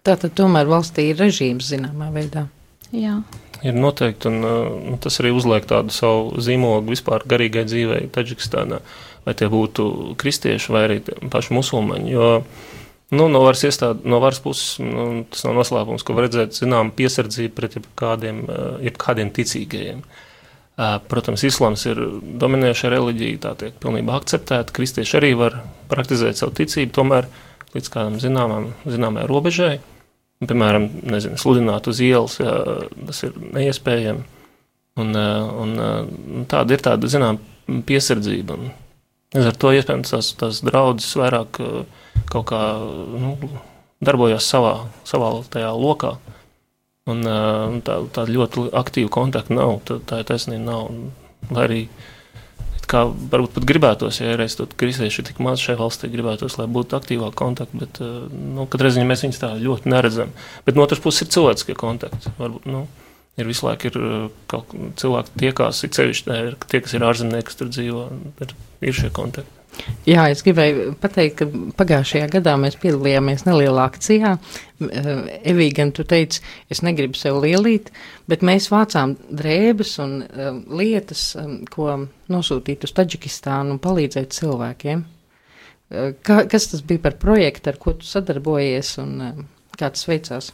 Tātad 0.01 0.33
tomēr 0.37 0.69
valstī 0.69 1.11
ir 1.11 1.21
režīms 1.21 1.69
zināmā 1.69 2.09
veidā. 2.13 2.47
Jā. 2.91 3.19
Ir 3.61 3.77
noteikti, 3.77 4.25
un 4.31 4.41
uh, 4.41 4.97
tas 5.03 5.19
arī 5.21 5.29
uzliek 5.37 5.67
tādu 5.69 5.93
savu 5.93 6.41
zīmogu 6.41 6.95
vispār 6.95 7.21
garīgai 7.29 7.67
dzīvei 7.69 8.07
Taģikistānā, 8.11 8.79
vai 9.27 9.35
tie 9.37 9.47
būtu 9.53 10.15
kristieši 10.17 10.73
vai 10.73 10.81
arī 10.87 10.97
paši 11.05 11.53
musulmaņi, 11.53 12.09
jo 12.09 12.31
uh, 12.39 12.70
Nu, 13.11 13.25
no 13.27 13.41
varas, 13.43 13.65
iestād, 13.67 14.05
no 14.07 14.21
varas 14.23 14.39
puses 14.39 14.77
nu, 14.79 15.25
tas 15.27 15.43
nav 15.43 15.57
noslēpums, 15.57 16.03
ka 16.07 16.13
var 16.15 16.29
redzēt 16.29 16.55
zinām 16.55 16.93
piesardzību 16.95 17.53
pret 17.57 17.75
jebkādiem, 17.75 18.37
eh, 18.47 18.67
jebkādiem 18.87 19.33
ticīgajiem. 19.35 19.99
Eh, 20.01 20.93
protams, 21.11 21.43
islāms 21.43 21.83
ir 21.91 21.99
dominējoša 22.39 22.91
reliģija, 22.93 23.39
tā 23.43 23.51
tiek 23.59 23.73
pilnībā 23.83 24.15
akceptēta. 24.15 24.71
Kristieši 24.71 25.17
arī 25.19 25.31
var 25.35 25.59
praktizēt 25.91 26.39
savu 26.39 26.55
ticību, 26.55 26.95
tomēr 26.95 27.27
līdz 27.75 27.91
kādam 27.91 28.15
zināmam, 28.23 28.71
zināmai 28.87 29.27
robežai. 29.27 29.81
Piemēram, 30.41 30.87
nezinu, 31.03 31.37
sludināt 31.37 31.87
uz 31.91 31.99
ielas, 31.99 32.39
jā, 32.39 32.53
tas 33.07 33.23
ir 33.27 33.33
neiespējami. 33.33 34.23
Un, 35.03 35.15
eh, 35.15 35.41
un 35.63 36.45
tāda 36.47 36.71
ir 36.71 36.79
tāda, 36.79 37.11
zinām, 37.11 37.39
piesardzība. 37.67 38.55
Un, 38.55 38.71
ar 39.35 39.51
to 39.51 39.67
iespējams 39.75 40.15
tās, 40.15 40.31
tās 40.39 40.61
draudzes 40.63 41.11
vairāk 41.19 41.59
uh, 41.59 42.00
kaut 42.31 42.47
kā 42.51 42.61
nu, 43.21 43.35
darbojās 44.03 44.47
savā, 44.47 44.75
savā 45.07 45.33
tajā 45.53 45.71
lokā. 45.77 46.15
Un 47.11 47.25
tā, 47.85 47.97
tā 48.13 48.25
ļoti 48.29 48.69
aktīva 48.77 49.09
kontakta 49.11 49.55
nav, 49.57 49.79
tā, 49.87 49.97
tā 50.05 50.21
ir 50.21 50.27
taisnība 50.29 50.63
nav. 50.67 50.91
Lai 51.51 51.63
arī 51.65 51.81
kā 52.91 53.05
varbūt 53.07 53.55
pat 53.55 53.67
gribētos, 53.67 54.19
ja 54.21 54.33
reiz 54.39 54.57
tur 54.57 54.69
kristieši 54.79 55.21
ir 55.21 55.27
tik 55.29 55.39
maz 55.43 55.61
šajā 55.63 55.79
valstī, 55.79 56.09
gribētos, 56.11 56.57
lai 56.59 56.67
būtu 56.71 56.97
aktīvāk 56.97 57.37
kontakti, 57.39 57.79
bet 57.83 58.01
nu, 58.01 58.65
katrā 58.71 58.91
ziņā 58.91 59.07
mēs 59.07 59.23
viņus 59.25 59.39
tā 59.41 59.53
ļoti 59.61 59.91
neredzam. 59.91 60.33
Bet 60.67 60.77
no 60.77 60.83
otras 60.85 61.01
puses 61.03 61.25
ir 61.25 61.31
cilvēciskie 61.35 61.77
kontakti. 61.79 62.33
Varbūt, 62.39 62.67
nu, 62.71 62.83
ir 63.39 63.47
visu 63.47 63.67
laiku 63.67 63.89
ir 63.89 63.97
kaut 64.51 64.75
cilvēki 64.99 65.39
tiekās, 65.45 65.81
ir 65.85 65.95
cevišķi 65.97 66.37
tie, 66.67 66.83
kas 66.83 66.97
ir 66.97 67.07
ārzemnieki, 67.07 67.47
kas 67.47 67.59
tur 67.61 67.71
dzīvo, 67.71 68.05
ir, 68.43 68.55
ir 68.83 68.97
šie 68.97 69.11
kontakti. 69.15 69.60
Jā, 70.09 70.25
es 70.33 70.41
gribēju 70.45 70.95
pateikt, 71.01 71.41
ka 71.41 71.47
pagājušajā 71.77 72.27
gadā 72.33 72.55
mēs 72.59 72.77
piedalījāmies 72.81 73.45
nelielā 73.45 73.85
akcijā. 73.89 74.35
Evija, 74.81 75.75
gan 75.77 75.91
tu 75.93 76.05
teici, 76.09 76.41
es 76.73 76.81
negribu 76.85 77.19
sev 77.19 77.37
lielīt, 77.43 77.91
bet 78.31 78.45
mēs 78.45 78.71
vācām 78.73 79.15
drēbes 79.29 79.97
un 80.01 80.15
um, 80.25 80.61
lietas, 80.79 81.31
um, 81.37 81.59
ko 81.69 81.99
nosūtīt 82.33 82.87
uz 82.87 82.95
Taģikistānu 82.97 83.75
un 83.75 83.81
palīdzēt 83.83 84.33
cilvēkiem. 84.37 85.03
Kā, 86.23 86.37
kas 86.47 86.69
tas 86.71 86.81
bija 86.87 87.03
par 87.03 87.17
projektu, 87.19 87.67
ar 87.73 87.77
ko 87.81 87.97
tu 87.99 88.07
sadarbojies 88.07 88.95
un 89.03 89.17
kā 89.75 89.89
tas 89.91 90.07
veicās? 90.07 90.53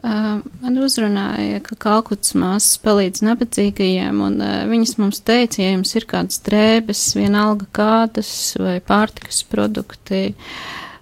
Man 0.00 0.78
uzrunāja, 0.80 1.58
ka 1.60 1.76
kalkutas 1.76 2.32
māsas 2.38 2.78
palīdz 2.80 3.20
nabadzīgajiem, 3.26 4.22
un 4.24 4.38
viņas 4.70 4.94
mums 4.96 5.20
teica, 5.20 5.60
ja 5.60 5.74
jums 5.74 5.92
ir 5.98 6.06
kādas 6.08 6.40
drēbes, 6.46 7.02
vienalga 7.18 7.68
kādas 7.76 8.30
vai 8.56 8.78
pārtikas 8.80 9.42
produkti, 9.52 10.32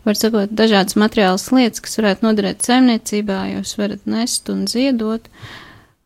var 0.02 0.18
sakot, 0.18 0.50
dažādas 0.58 0.98
materiālas 0.98 1.46
lietas, 1.54 1.84
kas 1.86 2.00
varētu 2.00 2.26
noderēt 2.26 2.66
saimniecībā, 2.66 3.38
jūs 3.54 3.76
varat 3.78 4.10
nest 4.10 4.50
un 4.50 4.66
ziedot. 4.70 5.30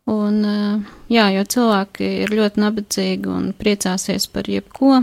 Un, 0.05 0.43
jā, 1.09 1.25
jo 1.33 1.45
cilvēki 1.55 2.11
ir 2.21 2.37
ļoti 2.37 2.61
nabadzīgi 2.61 3.31
un 3.33 3.49
priecāsies 3.57 4.29
par 4.29 4.45
jebko, 4.45 4.99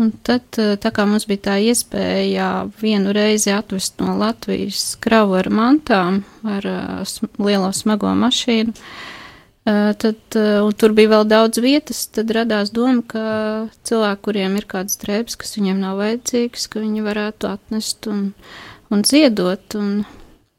Un 0.00 0.08
tad, 0.24 0.46
eh, 0.56 0.74
tā 0.80 0.88
kā 0.94 1.04
mums 1.04 1.26
bija 1.28 1.50
tā 1.50 1.54
iespēja 1.60 2.48
vienu 2.80 3.12
reizi 3.12 3.52
atvest 3.52 4.00
no 4.00 4.14
Latvijas 4.16 4.94
kravu 5.02 5.36
ar 5.36 5.50
mantām, 5.52 6.22
ar 6.48 6.68
uh, 6.68 7.16
lielo 7.36 7.68
smago 7.76 8.08
mašīnu, 8.16 8.72
uh, 8.72 9.90
tad, 10.00 10.22
un 10.38 10.72
tur 10.80 10.94
bija 10.96 11.10
vēl 11.12 11.26
daudz 11.28 11.60
vietas, 11.60 12.06
tad 12.08 12.32
radās 12.32 12.72
doma, 12.72 13.04
ka 13.04 13.26
cilvēki, 13.84 14.22
kuriem 14.24 14.56
ir 14.56 14.66
kādas 14.70 14.96
drēbes, 15.02 15.36
kas 15.36 15.58
viņiem 15.58 15.84
nav 15.84 16.00
vajadzīgas, 16.00 16.66
ka 16.72 16.80
viņi 16.80 17.04
varētu 17.04 17.52
atnest 17.52 18.08
un, 18.08 18.24
un 18.88 19.04
ziedot. 19.04 19.76
Un, 19.76 19.92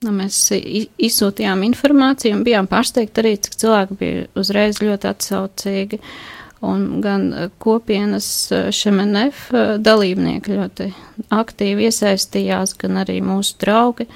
nu, 0.04 0.14
mēs 0.14 0.38
izsūtījām 0.54 1.66
informāciju 1.72 2.38
un 2.38 2.46
bijām 2.46 2.70
pārsteigti 2.70 3.24
arī, 3.24 3.36
cik 3.42 3.58
cilvēki 3.66 4.00
bija 4.00 4.24
uzreiz 4.38 4.84
ļoti 4.84 5.10
atsaucīgi. 5.10 6.02
Uh, 6.04 6.33
un 6.64 7.02
gan 7.02 7.34
eh, 7.34 7.50
kopienas 7.58 8.28
eh, 8.52 8.70
šemenef 8.72 9.50
eh, 9.52 9.76
dalībnieki 9.84 10.56
ļoti 10.58 10.88
aktīvi 11.34 11.90
iesaistījās, 11.90 12.78
gan 12.80 13.02
arī 13.04 13.20
mūsu 13.26 13.58
draugi, 13.62 14.08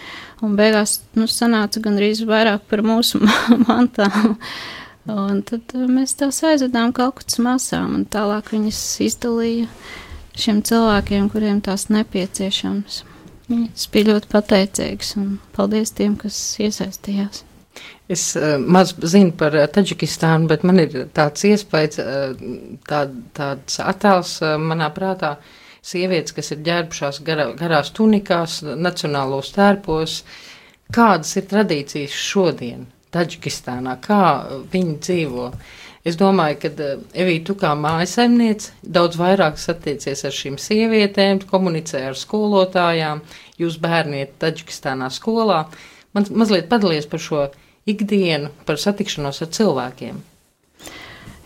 un 0.45 0.55
beigās, 0.59 1.01
nu, 1.19 1.27
sanāca 1.31 1.83
gandrīz 1.83 2.23
vairāk 2.27 2.63
par 2.71 2.83
mūsu 2.87 3.21
mantām. 3.67 4.35
Un 5.07 5.39
tad 5.47 5.71
mēs 5.87 6.17
tās 6.19 6.41
aizvedām 6.43 6.91
kalkutas 6.95 7.39
masām, 7.39 7.93
un 7.99 8.07
tālāk 8.11 8.51
viņas 8.51 8.81
izdalīja 9.05 9.69
šiem 10.37 10.59
cilvēkiem, 10.67 11.29
kuriem 11.31 11.61
tās 11.63 11.87
nepieciešams. 11.91 13.03
Viņas 13.47 13.87
bija 13.93 14.11
ļoti 14.11 14.31
pateicīgas, 14.33 15.13
un 15.19 15.37
paldies 15.55 15.95
tiem, 15.95 16.17
kas 16.19 16.35
iesaistījās. 16.59 17.45
Es 18.07 18.35
uh, 18.39 18.55
maz 18.55 18.93
zinu 19.03 19.33
par 19.35 19.55
uh, 19.57 19.65
Taģikistānu, 19.67 20.47
bet 20.47 20.61
man 20.63 20.79
ir 20.79 20.93
tāds 21.15 21.43
iespējas, 21.49 21.97
uh, 21.99 22.77
tā, 22.87 23.01
tāds 23.35 23.81
attēls 23.83 24.37
uh, 24.45 24.53
manā 24.63 24.87
prātā. 24.95 25.35
Sievietes, 25.87 26.35
kas 26.35 26.53
ir 26.55 26.61
ģērbušās 26.63 27.19
garā, 27.27 27.49
garās 27.59 27.91
tunikās, 27.95 28.61
nacionālos 28.63 29.51
tērpos. 29.55 30.21
Kādas 30.95 31.35
ir 31.35 31.49
tradīcijas 31.51 32.15
šodien 32.15 32.87
Taģikistānā? 33.11 33.97
Kā 34.03 34.21
viņi 34.71 34.97
dzīvo? 35.03 35.51
Es 36.07 36.15
domāju, 36.15 36.61
ka 36.63 36.71
uh, 36.71 37.05
Evija, 37.11 37.43
tu 37.51 37.59
kā 37.59 37.75
mājasemniece 37.75 38.71
daudz 38.87 39.19
vairāk 39.19 39.59
satiecies 39.59 40.23
ar 40.23 40.39
šīm 40.39 40.55
sievietēm, 40.63 41.43
komunicē 41.51 42.07
ar 42.13 42.15
skolotājām, 42.15 43.25
jūs 43.59 43.81
bērni 43.83 44.23
iet 44.23 44.39
Taģikistānā 44.39 45.11
skolā. 45.11 45.65
Man 46.15 46.31
mazliet 46.31 46.71
padalies 46.71 47.11
par 47.11 47.19
šo 47.19 47.49
ikdienu, 47.87 48.51
par 48.67 48.79
satikšanos 48.81 49.41
ar 49.45 49.51
cilvēkiem? 49.55 50.21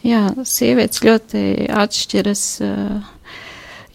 Jā, 0.02 0.22
sievietes 0.50 1.04
ļoti 1.06 1.42
atšķiras. 1.78 2.46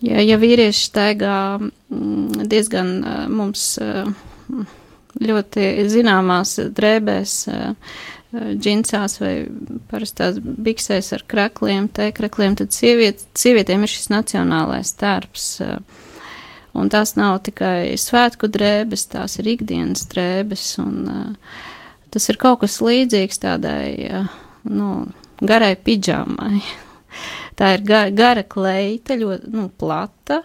ja, 0.07 0.21
ja 0.23 0.37
vīrieši 0.39 0.85
staigā 0.87 1.39
mm, 1.59 2.47
diezgan 2.47 2.93
mums 3.33 3.73
ļoti 5.17 5.67
zināmās 5.91 6.59
drēbēs, 6.77 7.35
džinsās 8.37 9.21
vai 9.21 9.35
parastās 9.91 10.39
biksēs 10.43 11.13
ar 11.17 11.25
krekliem, 11.31 11.89
tēkrakliem, 11.89 12.57
tad 12.59 12.75
sieviet, 12.77 13.23
sievietēm 13.39 13.87
ir 13.87 13.93
šis 13.93 14.11
nacionālais 14.13 14.93
tērps. 15.01 15.47
Un 16.77 16.91
tās 16.93 17.15
nav 17.17 17.39
tikai 17.47 17.97
svētku 18.01 18.51
drēbes, 18.53 19.07
tās 19.15 19.39
ir 19.41 19.49
ikdienas 19.55 20.05
drēbes, 20.13 20.75
un 20.83 21.07
tas 22.17 22.31
ir 22.33 22.41
kaut 22.41 22.63
kas 22.65 22.81
līdzīgs 22.81 23.43
tādai, 23.45 24.25
nu, 24.73 24.91
garai 25.45 25.75
pidžāmai. 25.77 26.65
Tā 27.57 27.71
ir 27.73 27.85
gara, 27.89 28.11
gara 28.13 28.43
kleita, 28.45 29.17
ļoti 29.17 29.49
nu, 29.55 29.71
plata, 29.81 30.43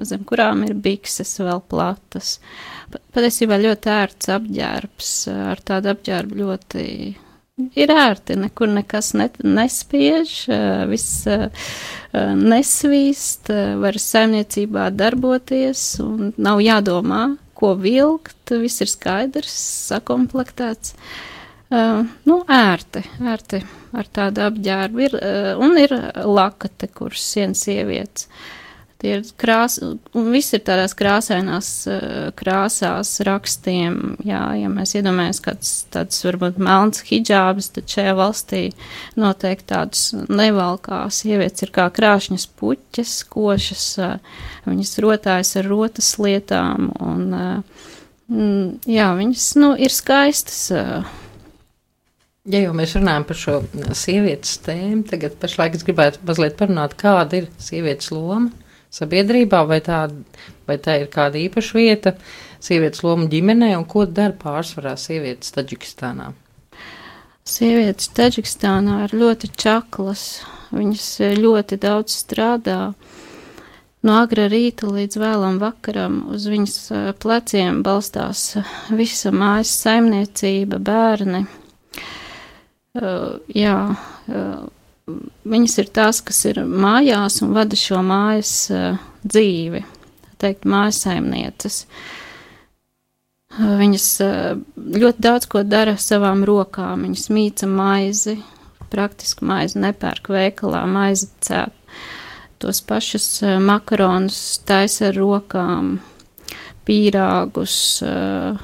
zem 0.00 0.22
kurām 0.24 0.62
ir 0.64 0.72
bikses 0.80 1.34
vēl 1.40 1.60
platas. 1.68 2.38
Patiesībā 3.12 3.58
ļoti 3.60 3.92
ērts 3.92 4.30
apģērbs, 4.32 5.10
ar 5.50 5.60
tādu 5.60 5.92
apģērbu 5.92 6.40
ļoti 6.40 6.86
ir 7.76 7.92
ērti, 7.92 8.38
nekur 8.40 8.72
nekas 8.72 9.12
net, 9.18 9.36
nespiež, 9.44 10.32
viss 10.88 11.28
nesvīst, 12.40 13.52
var 13.84 14.00
saimniecībā 14.00 14.88
darboties 14.96 15.84
un 16.04 16.32
nav 16.40 16.64
jādomā, 16.64 17.26
ko 17.64 17.74
vilkt, 17.80 18.52
viss 18.60 18.84
ir 18.84 18.92
skaidrs, 18.92 19.56
sakomplektēts. 19.88 20.94
Uh, 20.94 21.30
Uh, 21.74 22.04
nu, 22.28 22.42
ērti, 22.52 23.00
ērti 23.24 23.58
ar 23.96 24.08
tādu 24.12 24.42
apģērbu 24.44 25.00
ir, 25.00 25.14
uh, 25.16 25.62
un 25.64 25.78
ir 25.80 25.94
lakate, 26.28 26.90
kuras 26.92 27.24
sienas 27.32 27.64
sievietes. 27.64 28.28
Tie 29.04 29.18
ir 29.18 29.24
krās, 29.36 29.74
un 29.84 30.28
viss 30.32 30.54
ir 30.56 30.62
tādās 30.64 30.94
krāsainās 30.96 31.66
uh, 31.92 32.30
krāsās 32.40 33.10
rakstiem, 33.28 34.14
jā, 34.24 34.40
ja 34.56 34.70
mēs 34.72 34.94
iedomājamies 34.96 35.42
kāds 35.44 35.72
tāds 35.92 36.22
varbūt 36.24 36.56
melns 36.56 37.02
hidžābs, 37.04 37.68
tad 37.74 37.92
šajā 37.92 38.14
valstī 38.16 38.62
noteikti 39.20 39.68
tādus 39.74 40.06
nevalkā 40.32 41.02
sievietes 41.12 41.66
ir 41.66 41.74
kā 41.76 41.84
krāšņas 41.92 42.48
puķes, 42.56 43.12
košas, 43.28 43.84
uh, 44.00 44.40
viņas 44.64 44.94
rotājas 45.04 45.52
ar 45.60 45.68
rotas 45.68 46.14
lietām, 46.24 46.88
un, 47.04 47.28
uh, 47.36 47.86
mm, 48.32 48.88
jā, 48.88 49.12
viņas, 49.20 49.52
nu, 49.60 49.74
ir 49.76 49.92
skaistas. 49.92 50.64
Ja 52.48 52.66
jau 52.70 52.72
mēs 52.80 52.96
runājam 52.96 53.28
par 53.28 53.44
šo 53.44 53.60
sievietes 53.92 54.56
tēmu, 54.64 55.04
tagad 55.12 55.36
pašlaik 55.44 55.76
es 55.76 55.84
gribētu 55.84 56.24
mazliet 56.24 56.56
parunāt, 56.56 56.96
kāda 56.96 57.44
ir 57.44 57.52
sievietes 57.60 58.08
loma 58.16 58.63
sabiedrībā, 58.94 59.64
vai 59.68 59.80
tā, 59.84 60.06
vai 60.68 60.78
tā 60.82 60.98
ir 61.02 61.10
kāda 61.12 61.40
īpaša 61.42 61.78
vieta 61.78 62.14
sievietes 62.64 63.04
loma 63.04 63.28
ģimenē, 63.30 63.72
un 63.78 63.86
ko 63.88 64.06
dara 64.06 64.36
pārsvarā 64.38 64.94
sievietes 65.00 65.54
Taģikistānā? 65.56 66.30
Sievietes 67.44 68.08
Taģikistānā 68.16 69.02
ir 69.08 69.16
ļoti 69.20 69.50
čaklas, 69.58 70.44
viņas 70.72 71.08
ļoti 71.40 71.80
daudz 71.82 72.16
strādā. 72.22 72.78
No 74.04 74.16
agra 74.20 74.46
rīta 74.52 74.88
līdz 74.92 75.16
vēlam 75.20 75.58
vakaram 75.60 76.22
uz 76.32 76.48
viņas 76.48 76.78
pleciem 77.20 77.82
balstās 77.84 78.50
visa 78.92 79.32
mājas 79.32 79.72
saimniecība, 79.84 80.80
bērni, 80.80 81.44
Uh, 82.94 83.40
jā, 83.50 83.74
uh, 84.30 84.58
viņas 85.06 85.78
ir 85.82 85.90
tās, 85.94 86.20
kas 86.24 86.44
ir 86.50 86.62
mājās 86.64 87.40
un 87.44 87.54
vada 87.56 87.78
šo 87.78 88.00
mājas 88.06 88.54
uh, 88.72 89.00
dzīvi, 89.24 89.84
teikt, 90.40 90.68
mājasaimnieces. 90.68 91.84
Viņas 93.54 94.06
ļoti 94.74 95.22
daudz 95.22 95.46
ko 95.46 95.60
dara 95.62 95.92
savām 96.00 96.40
rokām, 96.42 97.04
viņas 97.06 97.28
mīca 97.30 97.68
maizi, 97.70 98.34
praktiski 98.90 99.46
maizi 99.46 99.78
nepērk 99.78 100.32
veikalā, 100.34 100.80
maizi 100.90 101.28
cēp. 101.46 101.76
Tos 102.58 102.80
pašus 102.86 103.28
makaronus 103.62 104.40
taisa 104.66 105.12
ar 105.12 105.18
rokām, 105.20 105.98
pīrāgus, 106.88 107.76
uh, 108.02 108.58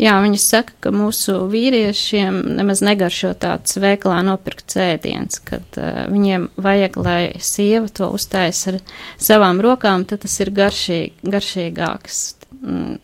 Jā, 0.00 0.16
viņi 0.24 0.38
saka, 0.40 0.72
ka 0.80 0.90
mūsu 0.94 1.34
vīriešiem 1.52 2.38
nemaz 2.56 2.80
negaršo 2.82 3.34
tāds 3.38 3.76
veikalā 3.78 4.22
nopirkt 4.26 4.72
cēdiens, 4.72 5.38
kad 5.44 5.78
uh, 5.78 6.06
viņiem 6.10 6.48
vajag, 6.56 6.96
lai 6.98 7.22
sieva 7.38 7.90
to 7.92 8.08
uztais 8.16 8.64
ar 8.72 8.80
savām 9.20 9.60
rokām, 9.62 10.06
tad 10.08 10.24
tas 10.24 10.38
ir 10.40 10.50
garšīgi, 10.56 11.28
garšīgāks. 11.34 12.22
Mm, 12.62 12.98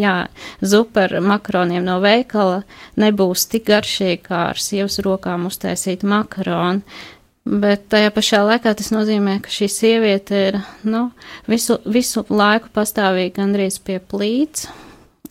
jā, 0.00 0.16
zupa 0.62 1.06
ar 1.08 1.16
makaroniem 1.24 1.84
no 1.84 1.98
veikala 2.02 2.62
nebūs 3.00 3.46
tik 3.50 3.66
garšīga 3.68 4.22
kā 4.26 4.42
ar 4.52 4.60
sievas 4.60 5.00
rokām 5.04 5.48
uztaisīt 5.50 6.06
makaronu. 6.06 6.84
Bet 7.50 7.88
tajā 7.90 8.10
pašā 8.14 8.42
laikā 8.44 8.74
tas 8.76 8.90
nozīmē, 8.92 9.38
ka 9.42 9.50
šī 9.50 9.66
sieviete 9.72 10.40
ir 10.50 10.58
nu, 10.86 11.08
visu, 11.48 11.78
visu 11.88 12.22
laiku 12.28 12.68
pastāvīgi 12.76 13.32
gandrīz 13.38 13.80
pie 13.82 13.96
plīts, 13.98 14.68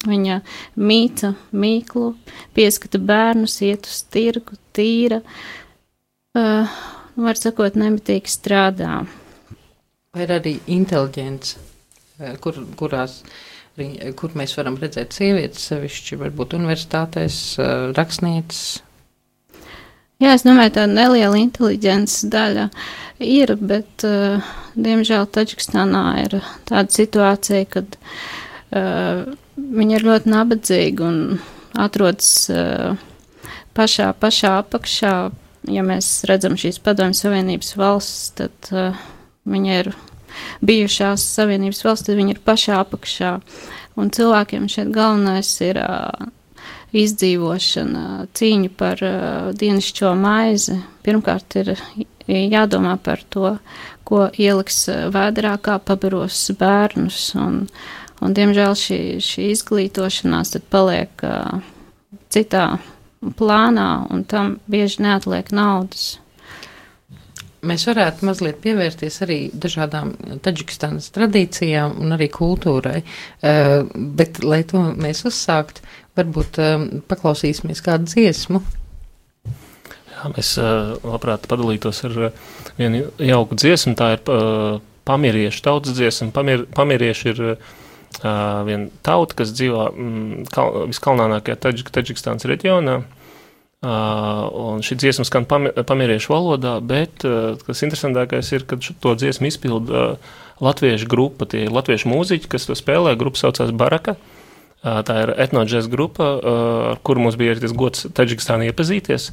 Viņa 0.08 0.38
mīta 0.80 1.34
mīklu, 1.52 2.14
pieskata 2.56 3.02
bērnus, 3.04 3.58
iet 3.68 3.90
uz 3.90 3.98
tirgu, 4.08 4.56
tīra, 4.76 5.20
uh, 6.40 6.78
var 7.20 7.40
sakot, 7.40 7.76
nemitīgi 7.76 8.32
strādā. 8.32 9.02
Vai 10.16 10.26
ir 10.26 10.32
arī 10.40 10.56
inteliģents, 10.72 11.56
kur, 12.44 12.62
kurās, 12.80 13.20
kur 14.20 14.38
mēs 14.40 14.56
varam 14.58 14.80
redzēt 14.80 15.16
sievietes, 15.16 15.68
sevišķi 15.70 16.20
varbūt 16.24 16.56
universitātēs, 16.58 17.42
rakstnieces? 17.98 18.80
Jā, 20.20 20.34
es 20.36 20.44
domāju, 20.44 20.74
tā 20.76 20.88
neliela 20.90 21.38
inteliģences 21.40 22.26
daļa 22.32 22.66
ir, 23.24 23.54
bet, 23.56 24.04
uh, 24.08 24.50
diemžēl, 24.76 25.30
Taģikstānā 25.32 26.04
ir 26.26 26.40
tāda 26.68 26.92
situācija, 26.92 27.68
kad 27.72 27.96
uh, 27.96 29.30
Viņa 29.60 29.98
ir 29.98 30.06
ļoti 30.08 30.32
nabadzīga 30.32 31.06
un 31.06 31.20
atrodas 31.80 32.32
uh, 32.54 32.98
pašā, 33.78 34.12
pašā 34.20 34.56
apakšā. 34.64 35.14
Ja 35.70 35.84
mēs 35.86 36.24
redzam 36.30 36.56
šīs 36.58 36.80
padomju 36.84 37.18
savienības 37.20 37.76
valsts, 37.78 38.32
tad 38.40 38.72
uh, 38.74 38.98
viņa 39.50 39.80
ir 39.84 39.92
bijušās 40.66 41.26
savienības 41.36 41.84
valsts, 41.86 42.08
tad 42.08 42.20
viņa 42.20 42.36
ir 42.36 42.44
pašā 42.46 42.80
apakšā. 42.86 43.38
Un 44.00 44.12
cilvēkiem 44.16 44.70
šeit 44.72 44.94
galvenais 44.96 45.52
ir 45.66 45.82
uh, 45.84 46.30
izdzīvošana, 46.96 48.06
cīņa 48.36 48.74
par 48.80 49.04
uh, 49.06 49.52
dienascho 49.60 50.14
maizi. 50.18 50.80
Pirmkārt, 51.06 51.60
ir 51.60 51.76
jādomā 52.30 52.96
par 53.04 53.22
to, 53.30 53.58
ko 54.08 54.28
ieliks 54.42 54.88
vēderā, 55.14 55.58
kā 55.62 55.78
pabaros 55.84 56.48
bērnus. 56.60 57.34
Un, 57.38 57.66
Un, 58.20 58.34
diemžēl 58.36 58.76
šī, 58.76 59.02
šī 59.24 59.50
izglītošanās 59.54 60.56
tad 60.56 60.66
paliek 60.72 61.24
uh, 61.24 61.62
citā 62.34 62.66
plānā, 63.40 63.92
un 64.12 64.26
tam 64.28 64.58
bieži 64.72 65.04
neatliek 65.06 65.54
naudas. 65.56 66.18
Mēs 67.60 67.84
varētu 67.90 68.24
mazliet 68.24 68.62
pievērsties 68.64 69.18
arī 69.26 69.38
dažādām 69.52 70.14
Taģikistānas 70.44 71.10
tradīcijām 71.16 71.98
un 72.00 72.16
arī 72.16 72.30
kultūrai, 72.32 73.02
uh, 73.04 73.88
bet, 73.96 74.44
lai 74.44 74.62
to 74.68 74.84
mēs 74.96 75.26
uzsākt, 75.28 75.84
varbūt 76.20 76.60
uh, 76.64 76.86
paklausīsimies 77.12 77.84
kādu 77.84 78.08
dziesmu. 78.12 78.64
Jā, 79.48 80.32
mēs 80.36 80.54
uh, 80.60 80.96
labprāt 81.08 81.48
padalītos 81.52 82.04
ar 82.08 82.22
vienu 82.80 83.06
jauku 83.16 83.60
dziesmu, 83.60 83.96
tā 84.00 84.14
ir 84.18 84.24
pamiriešu 85.10 85.64
tautas 85.66 85.96
dziesma. 85.98 86.32
Pamir, 86.36 86.66
pamirieši 86.76 87.32
ir 87.34 87.44
uh, 88.24 88.66
viena 88.68 88.90
tauta, 89.06 89.38
kas 89.42 89.54
dzīvo 89.56 89.86
mm, 89.92 90.50
kal, 90.54 90.84
viskalnākajā 90.92 91.58
Taģik, 91.66 91.94
Taģikstānas 91.96 92.48
reģionā. 92.50 93.00
Uh, 93.80 94.82
šī 94.84 94.98
dziesma 95.00 95.24
skan 95.24 95.46
pami, 95.48 95.72
pamieriešu 95.72 96.34
valodā, 96.34 96.74
bet 96.84 97.24
uh, 97.24 97.56
kas 97.64 97.86
interesantākais 97.86 98.52
ir, 98.52 98.66
ka 98.68 98.76
to 98.76 99.14
dziesmu 99.16 99.48
izpilda 99.48 100.02
uh, 100.18 100.34
latviešu 100.60 101.08
grupa, 101.08 101.48
tie 101.48 101.64
ir 101.64 101.72
latviešu 101.72 102.12
mūziķi, 102.12 102.50
kas 102.52 102.68
to 102.68 102.76
spēlē, 102.76 103.16
grupa 103.20 103.40
saucās 103.40 103.72
Baraka. 103.72 104.18
Uh, 104.80 105.00
tā 105.08 105.22
ir 105.24 105.32
etnoģēs 105.48 105.88
grupa, 105.92 106.28
uh, 106.36 106.60
ar 106.92 107.00
kuru 107.08 107.24
mums 107.24 107.40
bija 107.40 107.56
arī 107.56 107.72
gods 107.72 108.10
Taģikistānā 108.16 108.68
iepazīties, 108.68 109.32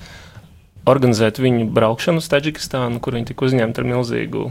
organizēt 0.87 1.43
viņu 1.43 1.67
braukšanu 1.75 2.23
uz 2.23 2.31
Taģikistānu, 2.31 3.03
kur 3.03 3.19
viņi 3.19 3.33
tika 3.33 3.47
uzņemti 3.51 3.83
ar 3.83 3.91
milzīgu 3.91 4.47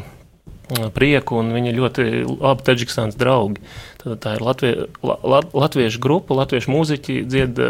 prieku, 0.96 1.40
un 1.42 1.52
viņi 1.56 1.76
ļoti 1.76 2.06
labi 2.28 2.66
Taģikstānas 2.66 3.18
draugi. 3.20 3.64
Tad 4.02 4.22
tā 4.24 4.36
ir 4.38 4.46
Latvie, 4.46 4.74
la, 5.04 5.42
latviešu 5.54 6.02
grupa, 6.04 6.38
latviešu 6.38 6.74
mūziķi 6.74 7.20
dzied 7.26 7.62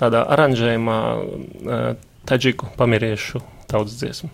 tādā 0.00 0.24
aranžējumā 0.34 0.98
taģiku 2.28 2.72
pamiriešu 2.78 3.42
tautas 3.70 3.96
dziesmu. 4.00 4.32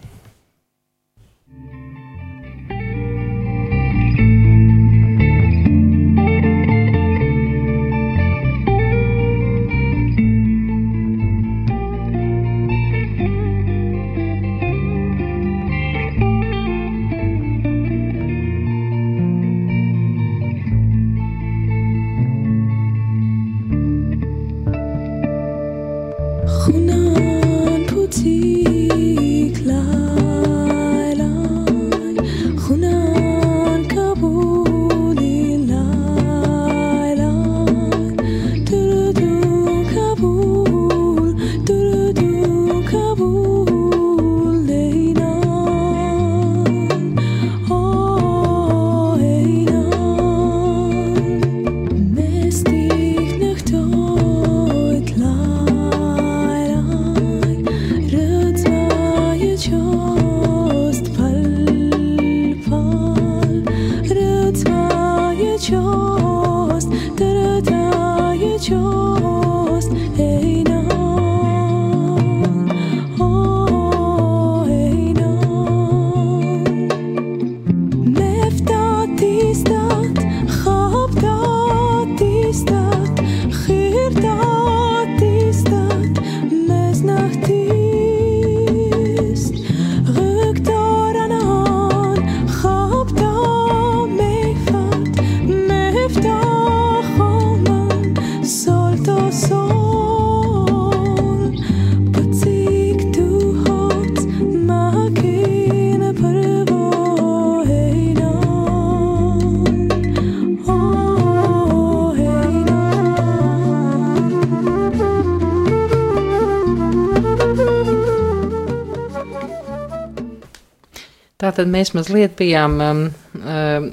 Tātad 121.41 121.71
mēs 121.71 121.95
mazliet 121.97 122.37
bijām, 122.39 122.77
um, 122.85 123.03
um, 123.41 123.89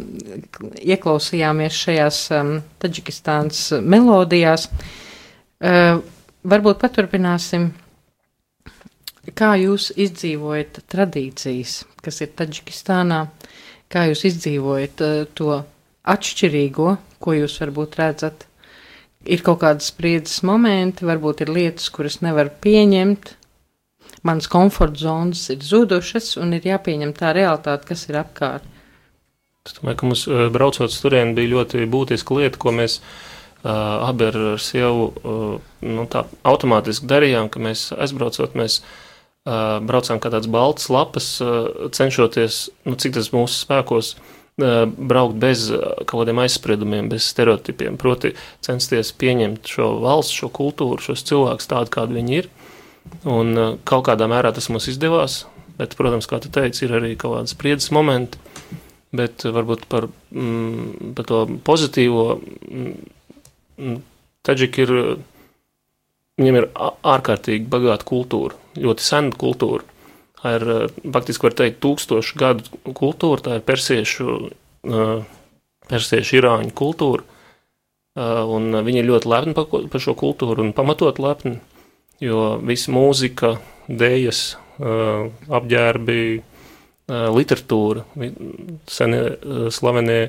ieklausījāmies 0.83 1.81
šajās 1.85 2.21
um, 2.35 2.53
Taģikistānas 2.83 3.61
melodijās. 3.83 4.67
Uh, 5.57 6.01
varbūt 6.47 6.81
paturpināsim, 6.83 7.69
kā 9.37 9.53
jūs 9.61 9.89
izdzīvojat 9.95 10.83
tradīcijas, 10.91 11.79
kas 12.03 12.21
ir 12.25 12.35
Taģikistānā, 12.37 13.23
kā 13.91 14.07
jūs 14.11 14.25
izdzīvojat 14.31 15.05
uh, 15.07 15.23
to 15.37 15.61
atšķirīgo, 16.07 16.93
ko 17.23 17.39
jūs 17.39 17.57
varbūt 17.63 17.97
redzat. 18.01 18.45
Ir 19.27 19.41
kaut 19.43 19.59
kādas 19.63 19.89
spriedzes 19.91 20.43
momenti, 20.47 21.07
varbūt 21.07 21.43
ir 21.43 21.51
lietas, 21.51 21.89
kuras 21.91 22.21
nevar 22.23 22.51
pieņemt, 22.63 23.33
manas 24.27 24.49
komforta 24.51 25.01
zonas 25.05 25.47
ir 25.53 25.63
zudušas 25.63 26.35
un 26.41 26.53
ir 26.57 26.67
jāpieņem 26.67 27.13
tā 27.17 27.33
realitāte, 27.37 27.87
kas 27.89 28.07
ir 28.09 28.19
apkārt. 28.21 28.67
Es 29.67 29.75
domāju, 29.75 29.99
ka 29.99 30.07
mums 30.07 30.27
braucot 30.53 30.91
uz 30.91 30.99
turieni 31.03 31.35
bija 31.35 31.57
ļoti 31.57 31.87
būtiska 31.91 32.37
lieta, 32.37 32.59
ko 32.61 32.71
mēs 32.75 33.01
uh, 33.01 34.07
abi 34.07 34.29
ar 34.29 34.37
sievu 34.63 35.09
uh, 35.11 35.57
nu, 35.83 36.05
tā 36.11 36.23
automātiski 36.47 37.09
darījām, 37.09 37.51
ka 37.51 37.59
mēs 37.63 37.89
aizbraucot, 37.91 38.55
mēs 38.55 38.79
uh, 38.79 39.83
braucām 39.83 40.23
kā 40.23 40.31
tāds 40.31 40.47
balts 40.51 40.87
lapas, 40.93 41.33
uh, 41.43 41.89
cenšoties, 41.91 42.67
nu, 42.87 42.95
cik 42.95 43.17
tas 43.19 43.33
mūsu 43.35 43.59
spēkos, 43.65 44.13
uh, 44.15 44.37
braukt 44.57 45.37
bez 45.41 45.67
kaut 46.05 46.23
kādiem 46.23 46.39
aizspriedumiem, 46.41 47.11
bez 47.11 47.27
stereotipiem, 47.29 47.97
proti 47.99 48.33
censties 48.65 49.11
pieņemt 49.13 49.67
šo 49.69 49.97
valsts, 50.01 50.33
šo 50.39 50.49
kultūru, 50.53 51.01
šos 51.03 51.27
cilvēkus 51.27 51.69
tādu, 51.69 51.93
kādi 51.93 52.17
viņi 52.21 52.39
ir. 52.39 52.49
Un 53.27 53.53
uh, 53.57 53.75
kaut 53.87 54.05
kādā 54.07 54.27
mērā 54.29 54.53
tas 54.55 54.69
mums 54.71 54.87
izdevās, 54.91 55.41
bet, 55.79 55.95
protams, 55.99 56.27
kā 56.29 56.39
tu 56.43 56.51
teici, 56.53 56.85
ir 56.85 56.95
arī 56.99 57.15
kaut 57.19 57.35
kādas 57.35 57.55
spriedzes 57.55 57.91
momenti, 57.95 58.39
bet 59.15 59.45
uh, 59.45 59.53
varbūt 59.55 59.87
par, 59.91 60.07
mm, 60.31 61.13
par 61.17 61.27
to 61.29 61.43
pozitīvo 61.67 62.27
mm, 62.37 63.97
Taģiki 64.47 64.83
ir, 64.85 64.91
viņiem 66.39 66.57
ir 66.57 66.65
ārkārtīgi 66.73 67.67
bagāta 67.69 68.07
kultūra, 68.07 68.55
ļoti 68.79 69.05
sena 69.05 69.35
kultūra. 69.37 69.83
Tā 70.37 70.53
ir, 70.55 70.65
faktiski 71.13 71.45
var 71.45 71.55
teikt, 71.59 71.81
tūkstošu 71.83 72.39
gadu 72.39 72.93
kultūra, 72.95 73.43
tā 73.43 73.57
ir 73.57 73.65
persiešu, 73.67 74.37
persiešu 75.91 76.39
irāņu 76.39 76.71
kultūra, 76.77 77.25
un 78.55 78.79
viņi 78.87 79.03
ir 79.03 79.09
ļoti 79.11 79.31
lepni 79.33 79.57
par 79.57 80.01
šo 80.01 80.15
kultūru 80.17 80.63
un 80.63 80.71
pamatot 80.77 81.19
lepni 81.21 81.57
jo 82.23 82.57
visa 82.65 82.93
mūzika, 82.93 83.55
dēļas, 83.87 84.43
apģērbi, 85.47 86.21
literatūra, 87.07 88.03
senie 88.91 89.21
slavenie 89.73 90.21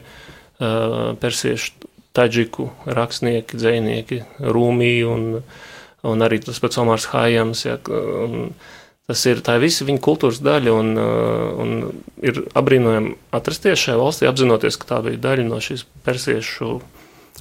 persiešu 0.59 1.89
taģiku 2.17 2.69
rakstnieki, 2.87 3.59
dzēnieki, 3.59 4.23
Rūmī 4.43 4.95
un, 5.07 5.29
un 6.07 6.27
arī 6.27 6.41
tas 6.43 6.59
pats 6.63 6.81
Omārs 6.81 7.09
Hājams. 7.13 7.65
Ja, 7.67 7.77
tas 9.09 9.25
ir 9.31 9.43
tā 9.47 9.59
visa 9.63 9.87
viņa 9.89 10.03
kultūras 10.05 10.41
daļa 10.45 10.75
un, 10.75 10.95
un 10.99 11.77
ir 12.25 12.43
apbrīnojami 12.59 13.15
atrasties 13.37 13.85
šajā 13.85 14.01
valstī, 14.01 14.31
apzinoties, 14.31 14.81
ka 14.81 14.91
tā 14.95 15.03
bija 15.07 15.23
daļa 15.29 15.47
no 15.51 15.61
šīs 15.63 15.87
persiešu 16.07 16.79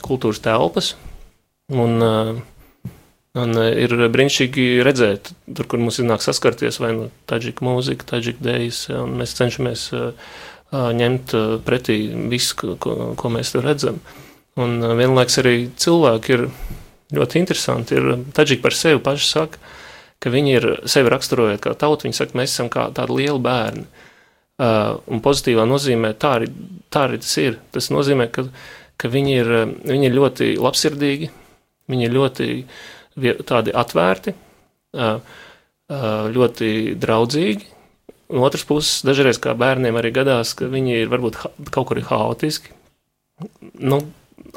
kultūras 0.05 0.43
telpas. 0.45 0.93
Un, 1.73 1.97
uh, 1.99 2.37
Un 3.37 3.53
e, 3.59 3.69
ir 3.83 3.93
brīnišķīgi 4.13 4.67
redzēt, 4.87 5.31
tur, 5.45 5.67
kur 5.69 5.81
mums 5.81 5.99
iznāk 6.01 6.23
saskarties, 6.25 6.79
vai 6.81 6.93
nu 6.95 7.09
taģika 7.29 7.65
mūzika, 7.65 8.07
taģika 8.15 8.45
dēļas, 8.45 8.83
un 8.97 9.17
mēs 9.19 9.35
cenšamies 9.37 9.83
uh, 9.97 10.31
ņemt 10.73 11.35
pretī 11.65 11.97
visu, 12.31 12.75
ko, 12.79 13.13
ko 13.15 13.31
mēs 13.31 13.53
tur 13.53 13.67
redzam. 13.67 14.01
Un 14.57 14.81
vienlaiks 14.97 15.37
arī 15.39 15.69
cilvēki 15.77 16.33
ir 16.33 16.47
ļoti 17.13 17.39
interesanti. 17.39 17.95
Ir 17.95 18.25
taģika 18.35 18.65
par 18.65 18.75
sevi 18.75 18.99
paši 19.03 19.29
saka, 19.29 19.61
ka 20.19 20.33
viņi 20.33 20.55
ir 20.57 20.67
sevi 20.89 21.13
raksturojot 21.13 21.61
kā 21.63 21.75
tautu, 21.77 22.07
viņi 22.07 22.17
saka, 22.17 22.37
mēs 22.39 22.55
esam 22.55 22.71
kā 22.73 22.89
tādi 22.95 23.21
lieli 23.21 23.39
bērni. 23.39 23.85
Un 24.57 25.21
pozitīvā 25.21 25.67
nozīmē 25.69 26.15
tā 26.17 26.33
arī, 26.39 26.49
tā 26.89 27.05
arī 27.05 27.21
tas 27.21 27.35
ir. 27.37 27.59
Tas 27.71 27.91
nozīmē, 27.93 28.27
ka, 28.33 28.47
ka 28.97 29.11
viņi, 29.13 29.39
ir, 29.43 29.51
viņi 29.85 30.09
ir 30.09 30.17
ļoti 30.17 30.49
labsirdīgi, 30.57 31.29
viņi 31.87 32.07
ir 32.09 32.15
ļoti 32.17 32.47
uh, 32.57 32.79
tādi 33.47 33.73
atvērti, 33.75 34.35
ļoti 36.37 36.69
draudzīgi. 36.99 37.73
Un 38.27 38.43
otrs 38.43 38.65
puses, 38.67 39.05
dažreiz 39.07 39.39
kā 39.39 39.53
bērniem 39.55 39.95
arī 39.95 40.11
gadās, 40.15 40.51
ka 40.57 40.67
viņi 40.67 40.97
ir 41.05 41.11
varbūt 41.11 41.39
kaut 41.71 41.87
kur 41.87 42.01
haotiski. 42.09 42.73
Nu, 43.79 44.01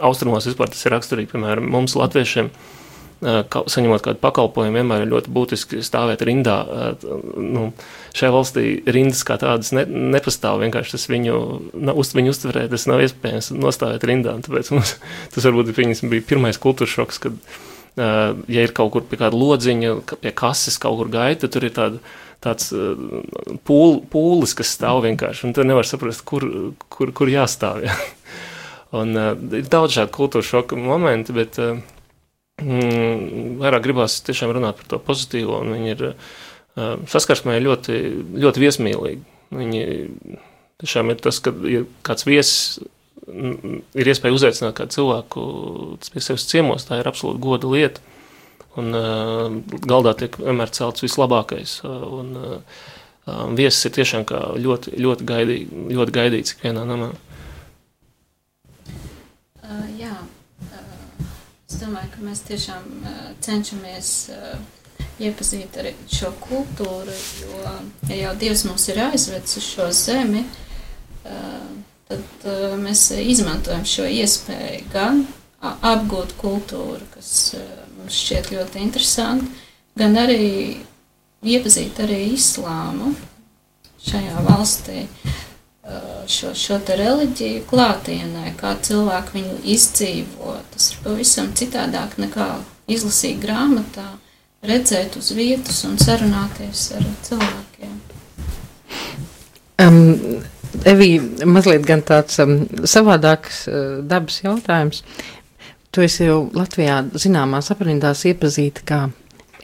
austrumos 0.03 0.49
vispār 0.49 0.73
tas 0.73 0.83
ir 0.87 0.95
raksturīgi, 0.97 1.31
piemēram, 1.31 1.69
mums 1.71 1.95
latviešiem, 1.99 2.51
saņemot 3.21 4.03
kādu 4.03 4.19
pakalpojumu, 4.23 4.81
vienmēr 4.81 5.05
ir 5.05 5.11
ļoti 5.13 5.33
būtiski 5.37 5.83
stāvēt 5.85 6.25
rindā. 6.27 6.57
Nu, 7.37 7.69
šajā 8.17 8.31
valstī 8.35 8.65
rindas 8.89 9.23
kā 9.29 9.37
tādas 9.39 9.75
ne, 9.77 9.85
nepastāv, 9.87 10.63
vienkārši 10.65 10.97
tas 10.97 11.07
viņu, 11.13 11.35
uz 11.95 12.15
viņu 12.17 12.33
uztverē, 12.35 12.65
tas 12.73 12.89
nav 12.91 13.05
iespējams 13.05 13.53
nostāvēt 13.55 14.07
rindā. 14.09 14.39
Tāpēc 14.47 14.73
mums 14.75 14.97
tas 15.35 15.47
varbūt 15.47 15.75
bija 15.77 16.27
pirmais 16.33 16.59
kultūras 16.59 16.97
šoks, 16.97 17.21
kad 17.23 17.37
ja 18.01 18.65
ir 18.65 18.75
kaut 18.77 18.93
kur 18.95 19.05
pie 19.09 19.19
kāda 19.21 19.37
lodziņa, 19.37 19.95
pie 20.23 20.33
kases 20.37 20.79
kaut 20.81 20.99
kur 21.01 21.13
gaita, 21.13 21.51
tur 21.53 21.67
ir 21.67 21.75
tāda, 21.77 22.01
tāds 22.41 22.71
pūl, 23.69 23.99
pūlis, 24.13 24.55
kas 24.57 24.75
stāv 24.77 25.03
vienkārši, 25.05 25.47
un 25.49 25.57
tu 25.57 25.67
nevar 25.67 25.89
saprast, 25.89 26.25
kur, 26.29 26.47
kur, 26.93 27.13
kur 27.17 27.33
jāstāv. 27.33 27.85
Ja. 27.87 27.97
Un 29.01 29.15
uh, 29.15 29.35
ir 29.55 29.69
daudz 29.71 29.95
šādu 29.95 30.11
kultūras 30.17 30.49
šoka 30.51 30.75
momentu, 30.75 31.35
bet 31.37 31.59
uh, 31.63 31.77
mm, 32.59 33.59
vairāk 33.61 33.85
gribās 33.85 34.17
tiešām 34.27 34.51
runāt 34.57 34.81
par 34.81 34.89
to 34.91 34.99
pozitīvo, 35.07 35.61
viņi 35.69 35.93
ir 35.93 36.07
uh, 36.09 36.97
saskarsmē 37.11 37.61
ļoti, 37.63 38.01
ļoti 38.43 38.65
viesmīlīgi. 38.65 39.23
Viņi 39.55 39.85
tiešām 40.83 41.13
ir 41.13 41.23
tas, 41.23 41.39
ka 41.45 41.53
ja 41.71 41.85
kāds 42.07 42.27
viesis 42.27 42.81
ir 43.31 44.11
iespēja 44.13 44.37
uzaicināt 44.37 44.77
kādu 44.79 44.97
cilvēku 44.99 45.45
pie 46.13 46.23
sevis 46.25 46.49
ciemos, 46.51 46.87
tā 46.89 47.01
ir 47.01 47.11
absolūti 47.11 47.43
goda 47.43 47.71
lieta. 47.71 48.07
Un 48.79 48.95
uh, 48.95 49.49
galdā 49.83 50.15
tiek 50.19 50.37
vienmēr 50.39 50.71
celts 50.75 51.03
vislabākais. 51.03 51.81
Uh, 51.83 52.05
un 52.21 52.37
uh, 52.39 52.85
viesis 53.59 53.89
ir 53.89 53.97
tiešām 53.99 54.27
ļoti, 54.63 54.95
ļoti, 55.01 55.27
gaidī, 55.27 55.57
ļoti 55.91 56.15
gaidīts 56.15 56.55
ikvienā 56.55 56.85
namā. 56.87 57.11
Uh, 59.61 59.87
jā, 59.99 60.15
uh, 60.15 61.25
es 61.67 61.81
domāju, 61.83 62.13
ka 62.15 62.29
mēs 62.29 62.45
tiešām 62.47 62.87
uh, 63.03 63.19
cenšamies 63.43 64.13
uh, 64.37 64.55
iepazīt 65.21 65.77
arī 65.81 65.93
šo 66.11 66.33
kultūru, 66.41 67.15
jo 67.43 67.61
ja 68.09 68.23
jau 68.25 68.35
Dievs 68.41 68.65
mums 68.69 68.87
ir 68.93 69.03
aizvedis 69.11 69.59
uz 69.61 69.67
šo 69.67 69.91
zemi, 69.95 70.47
uh, 71.27 71.71
tad 72.11 72.47
uh, 72.51 72.77
mēs 72.81 73.07
izmantojam 73.23 73.87
šo 73.87 74.07
iespēju 74.11 74.87
gan 74.93 75.25
apgūt 75.61 76.35
kultūru, 76.41 77.03
kas 77.15 77.55
uh, 77.59 77.67
mums 77.99 78.17
šķiet 78.17 78.51
ļoti 78.55 78.83
interesanti, 78.83 79.51
gan 79.99 80.17
arī 80.19 80.81
iepazīt 81.41 82.01
arī 82.03 82.25
islāmu 82.35 83.15
šajā 84.05 84.43
valstī. 84.49 85.05
Uh, 85.91 86.27
šo, 86.31 86.53
šo 86.55 86.79
te 86.87 86.97
reliģiju 86.99 87.65
klātienē, 87.71 88.53
kā 88.61 88.75
cilvēki 88.85 89.37
viņu 89.39 89.57
izdzīvo, 89.75 90.57
tas 90.75 90.91
ir 90.93 91.01
pavisam 91.05 91.51
citādāk 91.57 92.19
nekā 92.21 92.51
izlasīt 92.91 93.41
grāmatā, 93.43 94.07
redzēt 94.67 95.17
uz 95.19 95.33
vietas 95.37 95.83
un 95.89 95.99
sarunāties 96.01 96.91
ar 96.99 97.07
cilvēkiem. 97.27 97.99
Um, 99.81 100.43
Evī, 100.87 101.17
mazliet 101.51 101.83
gan 101.87 102.03
tāds 102.07 102.39
um, 102.43 102.63
savādāks 102.87 103.65
uh, 103.69 103.99
dabas 104.07 104.39
jautājums. 104.45 105.03
Tu 105.91 106.05
esi 106.07 106.29
jau 106.29 106.45
Latvijā 106.55 107.01
zināmās 107.19 107.73
aprindās 107.75 108.23
iepazīta 108.31 108.85
kā 108.87 109.01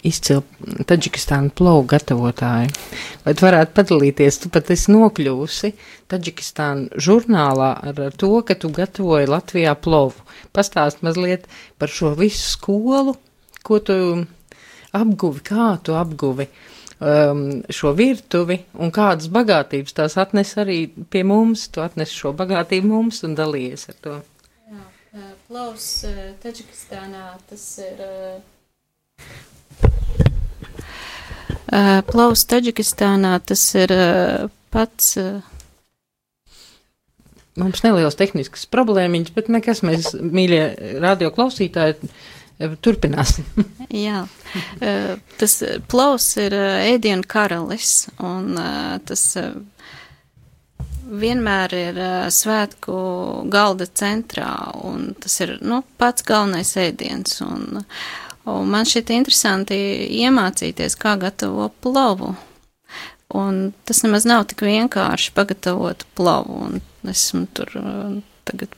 izcila 0.06 0.42
Taģikistāna 0.86 1.54
plovu 1.54 1.86
gatavotāja. 1.94 2.68
Vai 3.22 3.34
tu 3.38 3.46
varētu 3.46 3.74
padalīties, 3.78 4.40
tu 4.42 4.50
pat 4.54 4.70
esi 4.74 4.90
nokļuvusi 4.94 5.72
Taģikistāna 6.10 6.98
žurnālā 6.98 7.70
ar, 7.86 8.02
ar 8.10 8.18
to, 8.18 8.32
ka 8.46 8.58
tu 8.58 8.72
gatavoji 8.74 9.30
Latvijā 9.30 9.76
plovu. 9.78 10.26
Pastāst 10.54 11.06
mazliet 11.06 11.46
par 11.78 11.92
šo 11.92 12.16
visu 12.18 12.42
skolu, 12.50 13.14
ko 13.62 13.78
tu 13.78 13.98
apguvi, 14.96 15.46
kā 15.46 15.76
tu 15.86 15.94
apguvi. 15.94 16.50
Uh, 16.50 16.75
um, 17.00 17.42
šo 17.72 17.92
virtuvi 17.96 18.60
un 18.80 18.92
kādas 18.94 19.30
bagātības 19.32 19.96
tās 19.96 20.16
atnes 20.20 20.54
arī 20.60 20.78
pie 21.10 21.24
mums, 21.26 21.68
tu 21.72 21.84
atnes 21.84 22.12
šo 22.12 22.34
bagātību 22.36 22.90
mums 22.90 23.22
un 23.26 23.36
dalies 23.38 23.88
ar 23.92 23.98
to. 24.04 24.16
Jā, 24.70 25.32
plaus 25.48 25.88
Taģikistānā 26.42 27.26
tas 27.50 27.66
ir. 27.84 28.06
Plaus 32.06 32.46
Taģikistānā 32.48 33.36
tas 33.44 33.68
ir 33.74 33.92
pats 34.70 35.16
Mums 37.56 37.80
nelielas 37.80 38.18
tehniskas 38.20 38.66
problēmiņas, 38.68 39.32
bet 39.32 39.46
nekas 39.48 39.80
mēs, 39.86 40.10
mīļie 40.20 40.98
radio 41.00 41.30
klausītāji, 41.32 42.10
turpināsim. 42.58 43.46
Jā, 44.06 44.24
tas 45.38 45.56
plaus 45.90 46.28
ir 46.40 46.56
ēdienu 46.56 47.26
karalis, 47.28 48.06
un 48.24 48.56
tas 49.06 49.24
vienmēr 51.06 51.74
ir 51.76 52.00
svētku 52.34 52.96
galda 53.52 53.86
centrā, 53.86 54.50
un 54.82 55.12
tas 55.20 55.38
ir, 55.44 55.56
nu, 55.62 55.82
pats 56.00 56.26
galvenais 56.26 56.72
ēdiens, 56.80 57.38
un, 57.46 57.82
un 58.50 58.72
man 58.72 58.88
šķiet 58.88 59.12
interesanti 59.14 59.78
iemācīties, 60.22 60.98
kā 60.98 61.16
gatavo 61.20 61.70
plovu. 61.84 62.34
Un 63.36 63.72
tas 63.84 64.04
nemaz 64.04 64.24
nav 64.26 64.44
tik 64.50 64.62
vienkārši 64.66 65.32
pagatavot 65.34 66.04
plovu, 66.18 66.60
un 66.68 67.10
esmu 67.10 67.46
tur 67.54 67.72
tagad 68.46 68.74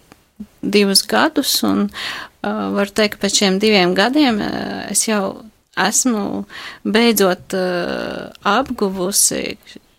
divus 0.62 1.04
gadus, 1.06 1.58
un 1.66 1.86
uh, 1.88 2.64
varu 2.74 2.94
teikt, 2.94 3.16
ka 3.16 3.26
pēc 3.26 3.42
šiem 3.42 3.60
diviem 3.62 3.94
gadiem 3.98 4.40
uh, 4.42 4.86
es 4.92 5.06
jau 5.08 5.44
esmu 5.78 6.44
beidzot 6.86 7.54
uh, 7.56 8.30
apguvusi 8.46 9.58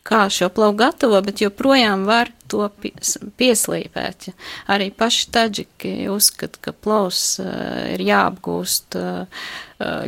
kā 0.10 0.26
šo 0.34 0.50
plovu 0.54 0.78
gatavo, 0.80 1.20
bet 1.22 1.44
joprojām 1.44 2.08
var 2.10 2.32
to 2.50 2.66
pies, 2.82 3.18
pieslīpēt. 3.38 4.32
Arī 4.74 4.90
paši 4.96 5.28
taģiki 5.36 5.94
uzskata, 6.10 6.62
ka 6.66 6.74
plovs 6.74 7.38
uh, 7.44 7.92
ir 7.94 8.04
jāapgūst 8.08 8.98
uh, 9.00 9.46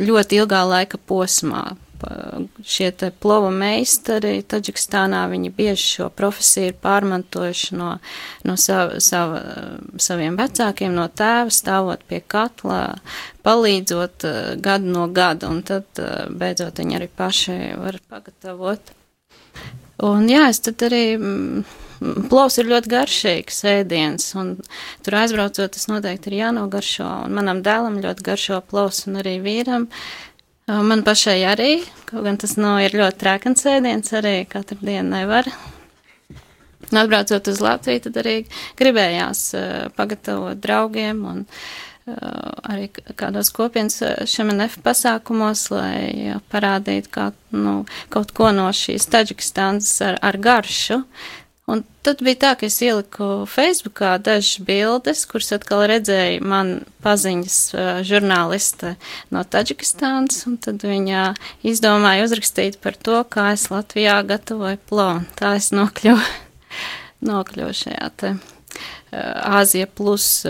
ļoti 0.02 0.42
ilgā 0.42 0.64
laika 0.68 0.98
posmā. 0.98 1.70
Šie 2.66 2.90
te 2.98 3.10
plova 3.10 3.50
meistari 3.54 4.40
Taģikstānā, 4.42 5.24
viņi 5.30 5.52
bieži 5.54 5.88
šo 5.96 6.08
profesiju 6.14 6.72
ir 6.72 6.78
pārmantojuši 6.82 7.78
no, 7.78 7.90
no 8.48 8.56
sava, 8.60 8.98
sava, 9.02 9.42
saviem 10.02 10.38
vecākiem, 10.40 10.94
no 10.96 11.06
tēva, 11.08 11.52
stāvot 11.54 12.02
pie 12.08 12.22
katla, 12.22 12.80
palīdzot 13.46 14.26
uh, 14.28 14.40
gadu 14.62 14.90
no 14.96 15.06
gada, 15.12 15.52
un 15.52 15.62
tad 15.66 15.86
uh, 16.02 16.26
beidzot 16.30 16.82
viņi 16.82 16.98
arī 16.98 17.12
paši 17.22 17.60
var 17.78 18.02
pagatavot 18.10 18.98
Un 20.02 20.26
jā, 20.30 20.48
es 20.50 20.60
tad 20.64 20.82
arī. 20.88 21.04
Mm, 21.18 21.64
Plovs 22.02 22.56
ir 22.58 22.66
ļoti 22.66 22.90
garšīgs 22.90 23.60
ēdiens, 23.70 24.24
un 24.34 24.56
tur 25.06 25.14
aizbraucot, 25.20 25.70
tas 25.70 25.84
noteikti 25.86 26.32
ir 26.32 26.40
jānogaršo. 26.40 27.06
Un 27.28 27.36
manam 27.36 27.60
dēlam 27.62 28.00
ļoti 28.02 28.26
garšo 28.26 28.58
plovs, 28.66 29.04
un 29.06 29.20
arī 29.20 29.36
vīram. 29.44 29.86
Man 30.70 31.02
pašai 31.02 31.40
arī, 31.50 31.70
kaut 32.06 32.22
gan 32.22 32.36
tas 32.38 32.54
nav 32.54 32.80
ļoti 32.94 33.18
trēkans 33.18 33.64
ēdiens, 33.66 34.12
arī 34.14 34.34
katru 34.46 34.78
dienu 34.78 35.10
nevar. 35.10 35.48
Un 36.92 37.00
atbraucot 37.00 37.48
uz 37.50 37.62
Latviju, 37.62 38.04
tad 38.04 38.20
arī 38.22 38.36
gribējās 38.78 39.40
pagatavot 39.96 40.60
draugiem 40.62 41.24
un 41.26 41.40
uh, 41.42 41.92
arī 42.06 42.88
kādos 43.18 43.52
kopienas 43.54 44.00
šemenef 44.30 44.78
pasākumos, 44.82 45.68
lai 45.70 46.34
parādītu 46.52 47.12
kā, 47.14 47.28
nu, 47.54 47.82
kaut 48.12 48.32
ko 48.34 48.50
no 48.54 48.68
šīs 48.74 49.06
Taģikistānas 49.12 49.92
ar, 50.06 50.18
ar 50.22 50.38
garšu. 50.42 51.02
Un 51.70 51.84
tad 52.02 52.24
bija 52.26 52.40
tā, 52.42 52.50
ka 52.58 52.66
es 52.66 52.80
ieliku 52.82 53.44
Facebookā 53.46 54.16
dažas 54.18 54.58
bildes, 54.66 55.22
kuras 55.30 55.52
atkal 55.54 55.84
redzēja 55.86 56.40
man 56.42 56.72
paziņas 57.04 57.58
uh, 57.76 57.90
žurnāliste 58.06 58.96
no 59.30 59.44
Taģikistānas, 59.46 60.42
un 60.50 60.58
tad 60.62 60.82
viņa 60.82 61.28
izdomāja 61.62 62.26
uzrakstīt 62.26 62.80
par 62.82 62.98
to, 62.98 63.20
kā 63.30 63.52
es 63.54 63.68
Latvijā 63.70 64.18
gatavoju 64.26 64.82
plonu. 64.90 65.22
Tā 65.38 65.54
es 65.60 65.70
nokļuvu, 65.76 66.26
nokļuvu 67.30 67.78
šajā 67.84 68.10
te 68.18 68.34
Āzija 69.12 69.86
plus 69.86 70.46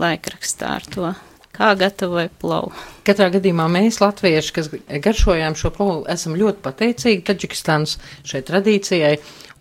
laikrakstā 0.00 0.76
ar 0.78 0.86
to 0.88 1.10
kā 1.56 1.72
gatavoja 1.78 2.30
plovu. 2.40 2.72
Katrā 3.06 3.28
gadījumā 3.34 3.66
mēs, 3.72 4.00
latvieši, 4.02 4.54
kas 4.56 4.70
garšojām 5.04 5.56
šo 5.58 5.72
plovu, 5.74 6.02
esam 6.12 6.36
ļoti 6.38 6.62
pateicīgi 6.64 7.24
Taģikistānas 7.28 7.96
šai 8.28 8.42
tradīcijai 8.46 9.14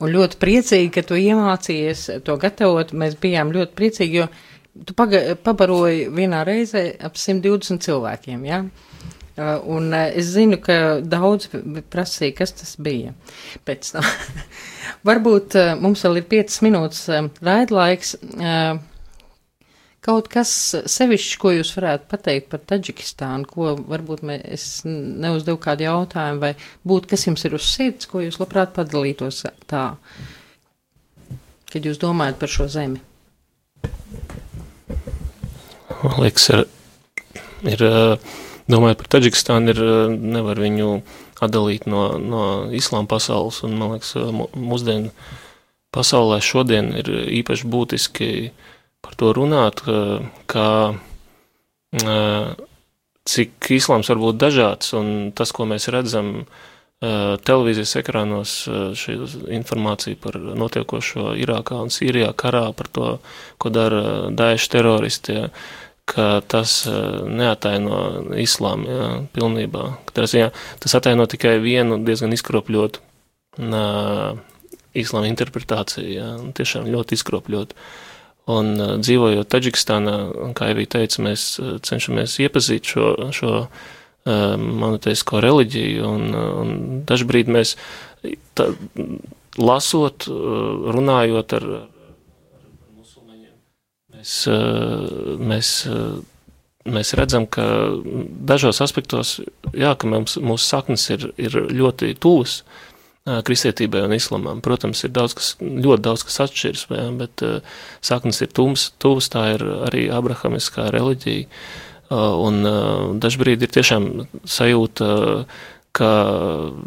un 0.03 0.13
ļoti 0.13 0.39
priecīgi, 0.41 0.91
ka 0.93 1.05
tu 1.07 1.17
iemācījies 1.19 2.05
to 2.27 2.37
gatavot. 2.41 2.93
Mēs 2.93 3.17
bijām 3.21 3.53
ļoti 3.55 3.77
priecīgi, 3.79 4.21
jo 4.21 4.27
tu 4.85 4.93
pabaroji 4.97 6.07
vienā 6.13 6.43
reizē 6.47 6.89
ap 7.03 7.17
120 7.17 7.81
cilvēkiem. 7.87 8.45
Ja? 8.47 8.61
Un 9.69 9.93
es 9.93 10.31
zinu, 10.33 10.57
ka 10.61 10.97
daudz 11.05 11.51
prasīja, 11.93 12.33
kas 12.39 12.55
tas 12.57 12.75
bija 12.81 13.13
pēc 13.65 13.91
tam. 13.93 14.05
Varbūt 15.07 15.57
uh, 15.59 15.73
mums 15.77 16.01
vēl 16.05 16.23
ir 16.23 16.29
5 16.31 16.61
minūtes 16.65 17.03
uh, 17.13 17.27
raidlaiks. 17.45 18.15
Uh, 18.33 18.79
kaut 20.07 20.29
kas 20.31 20.51
sevišķi, 20.87 21.37
ko 21.41 21.51
jūs 21.57 21.73
varētu 21.75 22.07
pateikt 22.11 22.49
par 22.53 22.61
Taģikistānu, 22.71 23.47
ko 23.51 23.73
varbūt 23.89 24.23
mē, 24.27 24.39
es 24.55 24.81
neuzdevu 24.87 25.59
kādu 25.63 25.87
jautājumu, 25.87 26.39
vai 26.45 26.53
būtu, 26.87 27.11
kas 27.11 27.27
jums 27.27 27.43
ir 27.47 27.57
uz 27.57 27.67
sirds, 27.67 28.07
ko 28.07 28.23
jūs 28.23 28.39
labprāt 28.39 28.71
padalītos 28.77 29.43
tā, 29.67 29.83
kad 31.73 31.89
jūs 31.89 31.99
domājat 31.99 32.39
par 32.39 32.53
šo 32.53 32.69
zemi? 32.71 33.03
Man 35.97 36.19
liekas, 36.21 36.47
ir, 36.53 36.63
ir 37.67 37.83
domājot 38.71 39.01
par 39.01 39.11
Taģikistānu, 39.17 39.73
ir 39.73 39.83
nevar 40.37 40.61
viņu 40.61 41.01
atdalīt 41.43 41.87
no, 41.89 42.07
no 42.21 42.45
islāma 42.73 43.09
pasaules, 43.11 43.59
un 43.67 43.75
man 43.81 43.97
liekas, 43.97 44.15
mūsdienu 44.55 45.11
pasaulē 45.95 46.39
šodien 46.43 46.93
ir 46.95 47.11
īpaši 47.41 47.67
būtiski 47.71 48.31
par 49.07 49.19
to 49.19 49.33
runāt, 49.37 49.83
kā 50.51 50.69
cik 53.27 53.69
islāms 53.75 54.09
var 54.11 54.19
būt 54.21 54.41
dažāds, 54.41 54.93
un 54.97 55.31
tas, 55.35 55.53
ko 55.55 55.67
mēs 55.69 55.89
redzam 55.93 56.45
televīzijas 56.99 57.99
ekrānos, 57.99 58.53
šī 58.97 59.17
informācija 59.53 60.17
par 60.21 60.39
notiekošo 60.39 61.35
Irākā 61.37 61.77
un 61.85 61.91
Sīrijā 61.93 62.31
karā, 62.37 62.71
par 62.73 62.89
to, 62.89 63.11
ko 63.61 63.69
dara 63.69 64.31
Daesh 64.33 64.71
teroristi, 64.73 65.35
ja, 65.37 65.51
ka 66.07 66.39
tas 66.47 66.79
neataino 66.87 67.99
islāmu 68.39 68.89
jā, 68.89 69.07
pilnībā. 69.35 69.85
Tas, 70.15 70.33
jā, 70.33 70.49
tas 70.81 70.97
ataino 70.97 71.27
tikai 71.29 71.57
vienu 71.61 71.99
diezgan 72.07 72.33
izkropļotu 72.33 73.03
islāma 74.97 75.29
interpretāciju, 75.29 76.09
jā, 76.09 76.27
tiešām 76.57 76.89
ļoti 76.93 77.17
izkropļotu. 77.17 77.77
Un 78.47 78.73
uh, 78.79 78.95
dzīvojot 79.03 79.49
Taģikistānā, 79.51 80.15
kā 80.57 80.71
jau 80.71 80.87
teicu, 80.95 81.23
mēs 81.25 81.49
cenšamies 81.87 82.37
iepazīt 82.45 82.93
šo, 82.93 83.09
šo 83.35 83.53
uh, 83.65 84.55
monoteisko 84.57 85.41
reliģiju, 85.43 86.07
un, 86.07 86.31
un 86.35 86.73
dažbrīd 87.07 87.51
mēs 87.51 87.75
tā, 88.55 88.71
lasot, 89.57 90.27
runājot 90.27 91.55
ar 91.59 91.69
Mēs, 94.17 94.47
eh, 94.49 95.37
mēs, 95.39 95.85
eh, 95.85 96.21
mēs 96.89 97.13
redzam, 97.13 97.45
ka 97.47 97.63
dažos 98.49 98.81
aspektos, 98.81 99.39
jā, 99.73 99.95
ka 99.95 100.07
mums, 100.07 100.37
mūsu 100.37 100.65
saknes 100.65 101.09
ir, 101.09 101.33
ir 101.37 101.51
ļoti 101.51 102.17
tuvas. 102.19 102.63
eh, 102.63 102.86
kristietībai 103.27 104.05
un 104.07 104.15
islamam. 104.15 104.61
Protams, 104.63 105.03
ir 105.03 105.13
daudz, 105.15 105.35
kas, 105.37 105.53
ļoti 105.59 106.03
daudz, 106.05 106.23
kas 106.27 106.39
atšķiras, 106.45 106.85
bet 107.19 107.43
saknes 108.05 108.41
ir 108.45 108.51
tums, 108.55 108.89
tuvas, 109.03 109.29
tā 109.33 109.43
ir 109.57 109.65
arī 109.89 110.07
abrahamiskā 110.13 110.89
reliģija. 110.95 111.47
Un 112.15 112.61
dažbrīd 113.19 113.65
ir 113.65 113.73
tiešām 113.75 114.05
sajūta, 114.47 115.09
ka, 115.97 116.11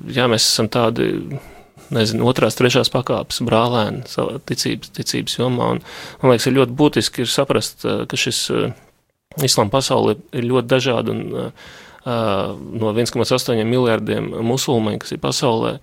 jā, 0.09 0.29
mēs 0.33 0.47
esam 0.47 0.71
tādi 0.73 1.11
nezinu, 1.91 2.25
otrās, 2.31 2.57
trešās 2.57 2.93
pakāpes 2.95 3.43
brālēni 3.45 4.07
savā 4.09 4.39
ticības, 4.47 4.95
ticības 4.97 5.37
jomā. 5.41 5.75
Un, 5.75 5.85
man 6.23 6.33
liekas, 6.33 6.49
ir 6.49 6.57
ļoti 6.57 6.77
būtiski 6.79 7.27
ir 7.27 7.31
saprast, 7.31 7.85
ka 7.85 8.21
šis 8.21 8.47
islāma 9.45 9.75
pasaule 9.75 10.17
ir 10.33 10.47
ļoti 10.49 10.71
dažāda 10.71 11.15
un 11.15 11.25
no 12.81 12.93
1,8 12.97 13.65
miljardiem 13.69 14.31
musulmaņu, 14.47 15.03
kas 15.03 15.13
ir 15.13 15.21
pasaulē, 15.21 15.75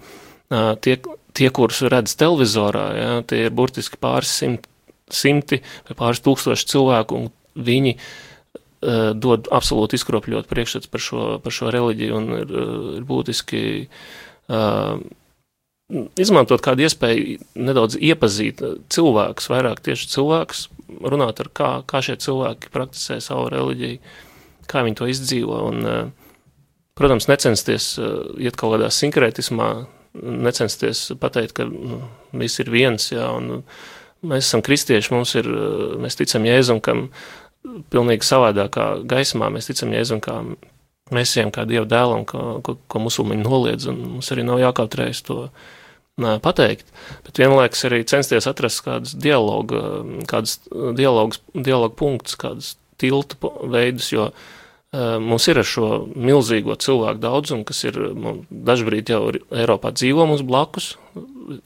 tie, 0.49 0.95
tie, 1.37 1.49
kurus 1.53 1.83
redz 1.91 2.15
televizorā, 2.19 2.87
ja, 2.97 3.11
tie 3.27 3.45
ir 3.47 3.55
burtiski 3.55 3.99
pāris 4.01 4.31
simt, 4.39 4.67
simti 5.11 5.61
vai 5.87 5.97
pāris 5.99 6.23
tūkstoši 6.25 6.67
cilvēku, 6.71 7.19
un 7.21 7.63
viņi 7.67 7.93
uh, 7.97 9.13
dod 9.17 9.49
absolūti 9.53 9.99
izkropļot 9.99 10.49
priekšstats 10.49 10.91
par 10.91 11.03
šo, 11.03 11.27
par 11.43 11.55
šo 11.55 11.71
reliģiju 11.73 12.17
un 12.17 12.33
ir, 12.41 12.57
ir 12.99 13.07
būtiski 13.07 13.61
uh, 13.87 14.99
izmantot 16.19 16.63
kādu 16.63 16.83
iespēju 16.87 17.39
nedaudz 17.55 17.95
iepazīt 17.99 18.63
cilvēkus, 18.91 19.51
vairāk 19.51 19.83
tieši 19.85 20.09
cilvēkus, 20.11 20.67
runāt 20.99 21.39
ar 21.43 21.51
kā, 21.55 21.69
kā 21.87 22.01
šie 22.03 22.17
cilvēki 22.23 22.71
prakticē 22.73 23.19
savu 23.23 23.47
reliģiju, 23.53 23.99
kā 24.67 24.83
viņi 24.83 24.99
to 24.99 25.07
izdzīvo, 25.07 25.59
un, 25.69 25.85
eh, 25.87 26.33
protams, 26.99 27.29
necensties 27.31 27.93
iet 28.41 28.57
kaut 28.59 28.75
kādā 28.75 28.91
sinkrētismā, 28.91 29.69
necensties 30.21 31.07
pateikt, 31.21 31.55
ka 31.57 31.67
nu, 31.69 32.01
viss 32.37 32.61
ir 32.63 32.71
viens, 32.73 33.11
jā, 33.11 33.27
un 33.37 33.63
mēs 34.27 34.47
esam 34.47 34.63
kristieši, 34.65 35.13
mums 35.13 35.35
ir, 35.39 35.49
mēs 36.01 36.19
ticam 36.19 36.47
Jēzum, 36.47 36.81
kam 36.83 37.07
pilnīgi 37.93 38.27
savādākā 38.27 38.89
gaismā, 39.09 39.51
mēs 39.53 39.69
ticam 39.69 39.93
Jēzum 39.95 40.21
kā 40.23 40.39
mesijam, 41.13 41.51
kā 41.55 41.67
Dieva 41.69 41.87
dēlam, 41.89 42.25
ko, 42.27 42.59
ko, 42.65 42.77
ko 42.89 43.03
musulmaņi 43.05 43.45
noliedz, 43.45 43.87
un 43.91 44.03
mums 44.17 44.31
arī 44.33 44.45
nav 44.47 44.61
jākautrējas 44.63 45.23
to 45.27 45.39
nā, 46.19 46.37
pateikt, 46.43 46.89
bet 47.27 47.39
vienlaikus 47.43 47.85
arī 47.87 48.01
censties 48.09 48.49
atrast 48.49 48.83
kādus 48.85 49.15
dialogu, 49.15 49.79
kādus 50.29 50.59
dialogus, 50.97 51.41
dialogu 51.53 51.95
punktus, 51.99 52.39
kādus 52.39 52.75
tiltu 52.97 53.53
veidus, 53.69 54.09
jo 54.11 54.31
uh, 54.31 54.45
mums 55.21 55.47
ir 55.51 55.59
ar 55.61 55.67
šo 55.67 55.87
milzīgo 56.15 56.77
cilvēku 56.81 57.21
daudzumu, 57.21 57.65
kas 57.67 57.83
ir 57.85 57.97
dažbrīd 58.49 59.11
jau 59.13 59.21
Eiropā 59.51 59.91
dzīvo 59.95 60.25
mums 60.29 60.45
blakus, 60.47 60.95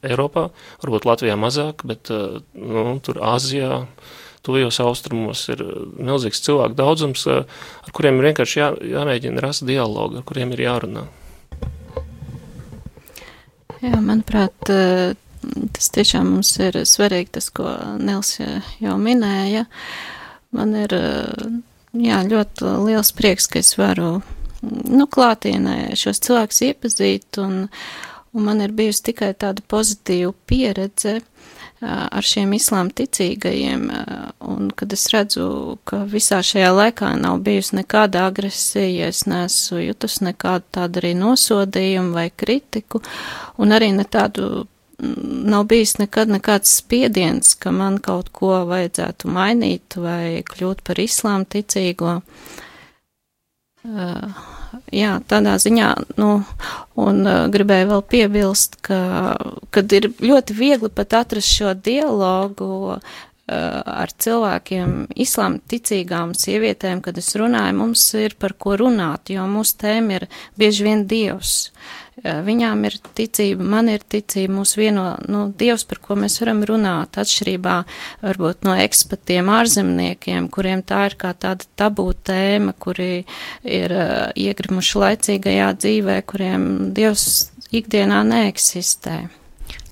Eiropā, 0.04 0.48
varbūt 0.82 1.06
Latvijā 1.08 1.38
mazāk, 1.40 1.86
bet 1.88 2.10
uh, 2.14 2.42
nu, 2.54 2.98
tur 3.02 3.18
Āzijā, 3.32 3.82
tuvajos 4.46 4.78
austrumos 4.82 5.42
ir 5.54 5.62
milzīgs 5.98 6.42
cilvēku 6.44 6.78
daudzums, 6.78 7.24
ar 7.30 7.94
kuriem 7.94 8.20
ir 8.20 8.30
vienkārši 8.30 8.60
jā, 8.60 8.70
jāmēģina 8.96 9.42
rast 9.42 9.66
dialogu, 9.68 10.20
ar 10.20 10.26
kuriem 10.26 10.54
ir 10.54 10.64
jārunā. 10.66 11.06
Jā, 13.82 13.98
manuprāt, 13.98 14.70
tas 15.74 15.90
tiešām 15.94 16.36
mums 16.36 16.52
ir 16.62 16.82
svarīgi, 16.86 17.32
tas, 17.38 17.50
ko 17.54 17.70
Nils 17.98 18.36
jau 18.82 18.94
minēja. 19.02 19.64
Man 20.54 20.76
ir 20.78 20.94
jā, 21.92 22.22
ļoti 22.28 22.76
liels 22.86 23.12
prieks, 23.16 23.48
ka 23.50 23.60
es 23.62 23.74
varu 23.78 24.20
nu, 24.62 25.08
klātienē 25.10 25.92
šos 25.98 26.22
cilvēkus 26.24 26.62
iepazīt, 26.68 27.40
un, 27.42 27.66
un 28.32 28.48
man 28.48 28.62
ir 28.64 28.74
bijusi 28.76 29.10
tikai 29.10 29.32
tāda 29.38 29.64
pozitīva 29.68 30.32
pieredze 30.46 31.20
ar 31.82 32.22
šiem 32.22 32.52
islām 32.54 32.92
ticīgajiem, 32.94 33.88
un 34.46 34.68
kad 34.78 34.92
es 34.94 35.08
redzu, 35.10 35.46
ka 35.88 36.04
visā 36.10 36.38
šajā 36.46 36.70
laikā 36.76 37.10
nav 37.18 37.40
bijusi 37.42 37.80
nekāda 37.80 38.28
agresija, 38.28 39.08
es 39.10 39.24
neesmu 39.26 39.82
jutus 39.88 40.20
nekādu 40.22 40.68
tādu 40.78 41.02
arī 41.02 41.12
nosodījumu 41.18 42.14
vai 42.14 42.28
kritiku, 42.30 43.02
un 43.58 43.74
arī 43.74 43.90
ne 43.96 44.06
tādu 44.06 44.68
nav 45.02 45.66
bijis 45.70 45.96
nekad 45.98 46.30
nekāds 46.30 46.76
spiediens, 46.78 47.54
ka 47.58 47.72
man 47.74 47.98
kaut 48.02 48.30
ko 48.34 48.62
vajadzētu 48.70 49.30
mainīt 49.32 49.96
vai 49.98 50.42
kļūt 50.46 50.82
par 50.86 51.00
islām 51.02 51.46
ticīgo. 51.48 52.20
Uh, 53.82 54.42
jā, 54.94 55.16
tādā 55.26 55.56
ziņā, 55.58 55.88
nu, 56.20 56.30
un 57.02 57.20
uh, 57.26 57.48
gribēju 57.50 57.88
vēl 57.90 58.04
piebilst, 58.14 58.78
ka, 58.86 59.00
kad 59.74 59.94
ir 59.98 60.12
ļoti 60.22 60.54
viegli 60.54 60.90
pat 60.94 61.18
atrast 61.24 61.50
šo 61.50 61.74
dialogu 61.74 63.00
ar 63.52 64.12
cilvēkiem, 64.24 64.94
islām 65.24 65.58
ticīgām 65.70 66.36
sievietēm, 66.38 67.02
kad 67.04 67.18
es 67.20 67.32
runāju, 67.38 67.78
mums 67.78 68.06
ir 68.18 68.36
par 68.40 68.56
ko 68.58 68.76
runāt, 68.80 69.34
jo 69.34 69.46
mūsu 69.50 69.78
tēma 69.84 70.20
ir 70.20 70.30
bieži 70.58 70.88
vien 70.88 71.06
Dievs. 71.10 71.56
Uh, 71.72 72.02
Viņām 72.22 72.82
ir 72.84 72.98
ticība, 73.16 73.64
man 73.64 73.88
ir 73.88 74.02
ticība, 74.04 74.52
mūs 74.58 74.74
vieno, 74.76 75.14
nu, 75.32 75.46
Dievs, 75.58 75.86
par 75.88 75.98
ko 76.04 76.16
mēs 76.20 76.36
varam 76.42 76.60
runāt, 76.68 77.16
atšķirībā 77.16 77.76
varbūt 78.20 78.66
no 78.68 78.74
ekspatiem 78.76 79.48
ārzemniekiem, 79.48 80.50
kuriem 80.52 80.84
tā 80.84 81.06
ir 81.08 81.16
kā 81.18 81.32
tāda 81.32 81.64
tabū 81.80 82.10
tēma, 82.28 82.76
kuri 82.76 83.24
ir 83.64 83.94
uh, 83.96 84.28
iegrimuši 84.36 85.00
laicīgajā 85.02 85.70
dzīvē, 85.80 86.18
kuriem 86.28 86.66
Dievs 86.92 87.24
ikdienā 87.72 88.20
neeksistē. 88.28 89.16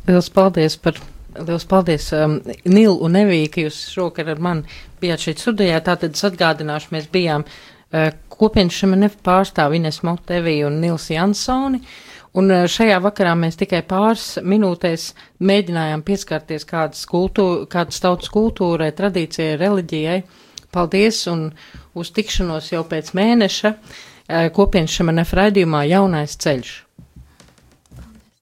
Liels 0.04 0.28
paldies 0.34 0.76
par 0.76 1.00
Lielas 1.38 1.66
paldies, 1.70 2.10
um, 2.16 2.40
Nil 2.66 2.96
un 3.06 3.18
Evī, 3.20 3.44
ka 3.52 3.62
jūs 3.66 3.78
šokar 3.94 4.32
ar 4.32 4.40
mani 4.42 4.78
bijāt 5.02 5.26
šeit 5.26 5.42
studijā. 5.42 5.78
Tātad 5.86 6.16
es 6.16 6.26
atgādināšu, 6.26 6.94
mēs 6.96 7.10
bijām 7.12 7.46
uh, 7.46 8.10
kopienas 8.32 8.78
šemenef 8.80 9.20
pārstāvi 9.26 9.78
Ines 9.78 10.02
Montevī 10.06 10.60
un 10.66 10.80
Nils 10.82 11.10
Jansoni. 11.12 11.80
Uh, 11.80 11.98
Un 12.38 12.50
eh, 12.54 12.66
šajā 12.70 13.00
vakarā 13.02 13.32
mēs 13.38 13.58
tikai 13.58 13.80
pāris 13.86 14.36
minūtēs 14.46 15.08
mēģinājām 15.42 16.04
pieskarties 16.06 16.66
kādas, 16.68 17.02
kultūra, 17.10 17.66
kādas 17.70 17.98
tautas 18.02 18.30
kultūrai, 18.30 18.92
tradīcijai, 18.94 19.56
reliģijai. 19.58 20.20
Paldies 20.70 21.24
un 21.30 21.48
uz 21.98 22.12
tikšanos 22.14 22.70
jau 22.70 22.84
pēc 22.86 23.10
mēneša 23.18 23.72
eh, 23.72 24.46
kopienas 24.54 24.94
šemanef 24.94 25.34
raidījumā 25.34 25.82
Jaunais 25.90 26.38
ceļš. 26.38 26.76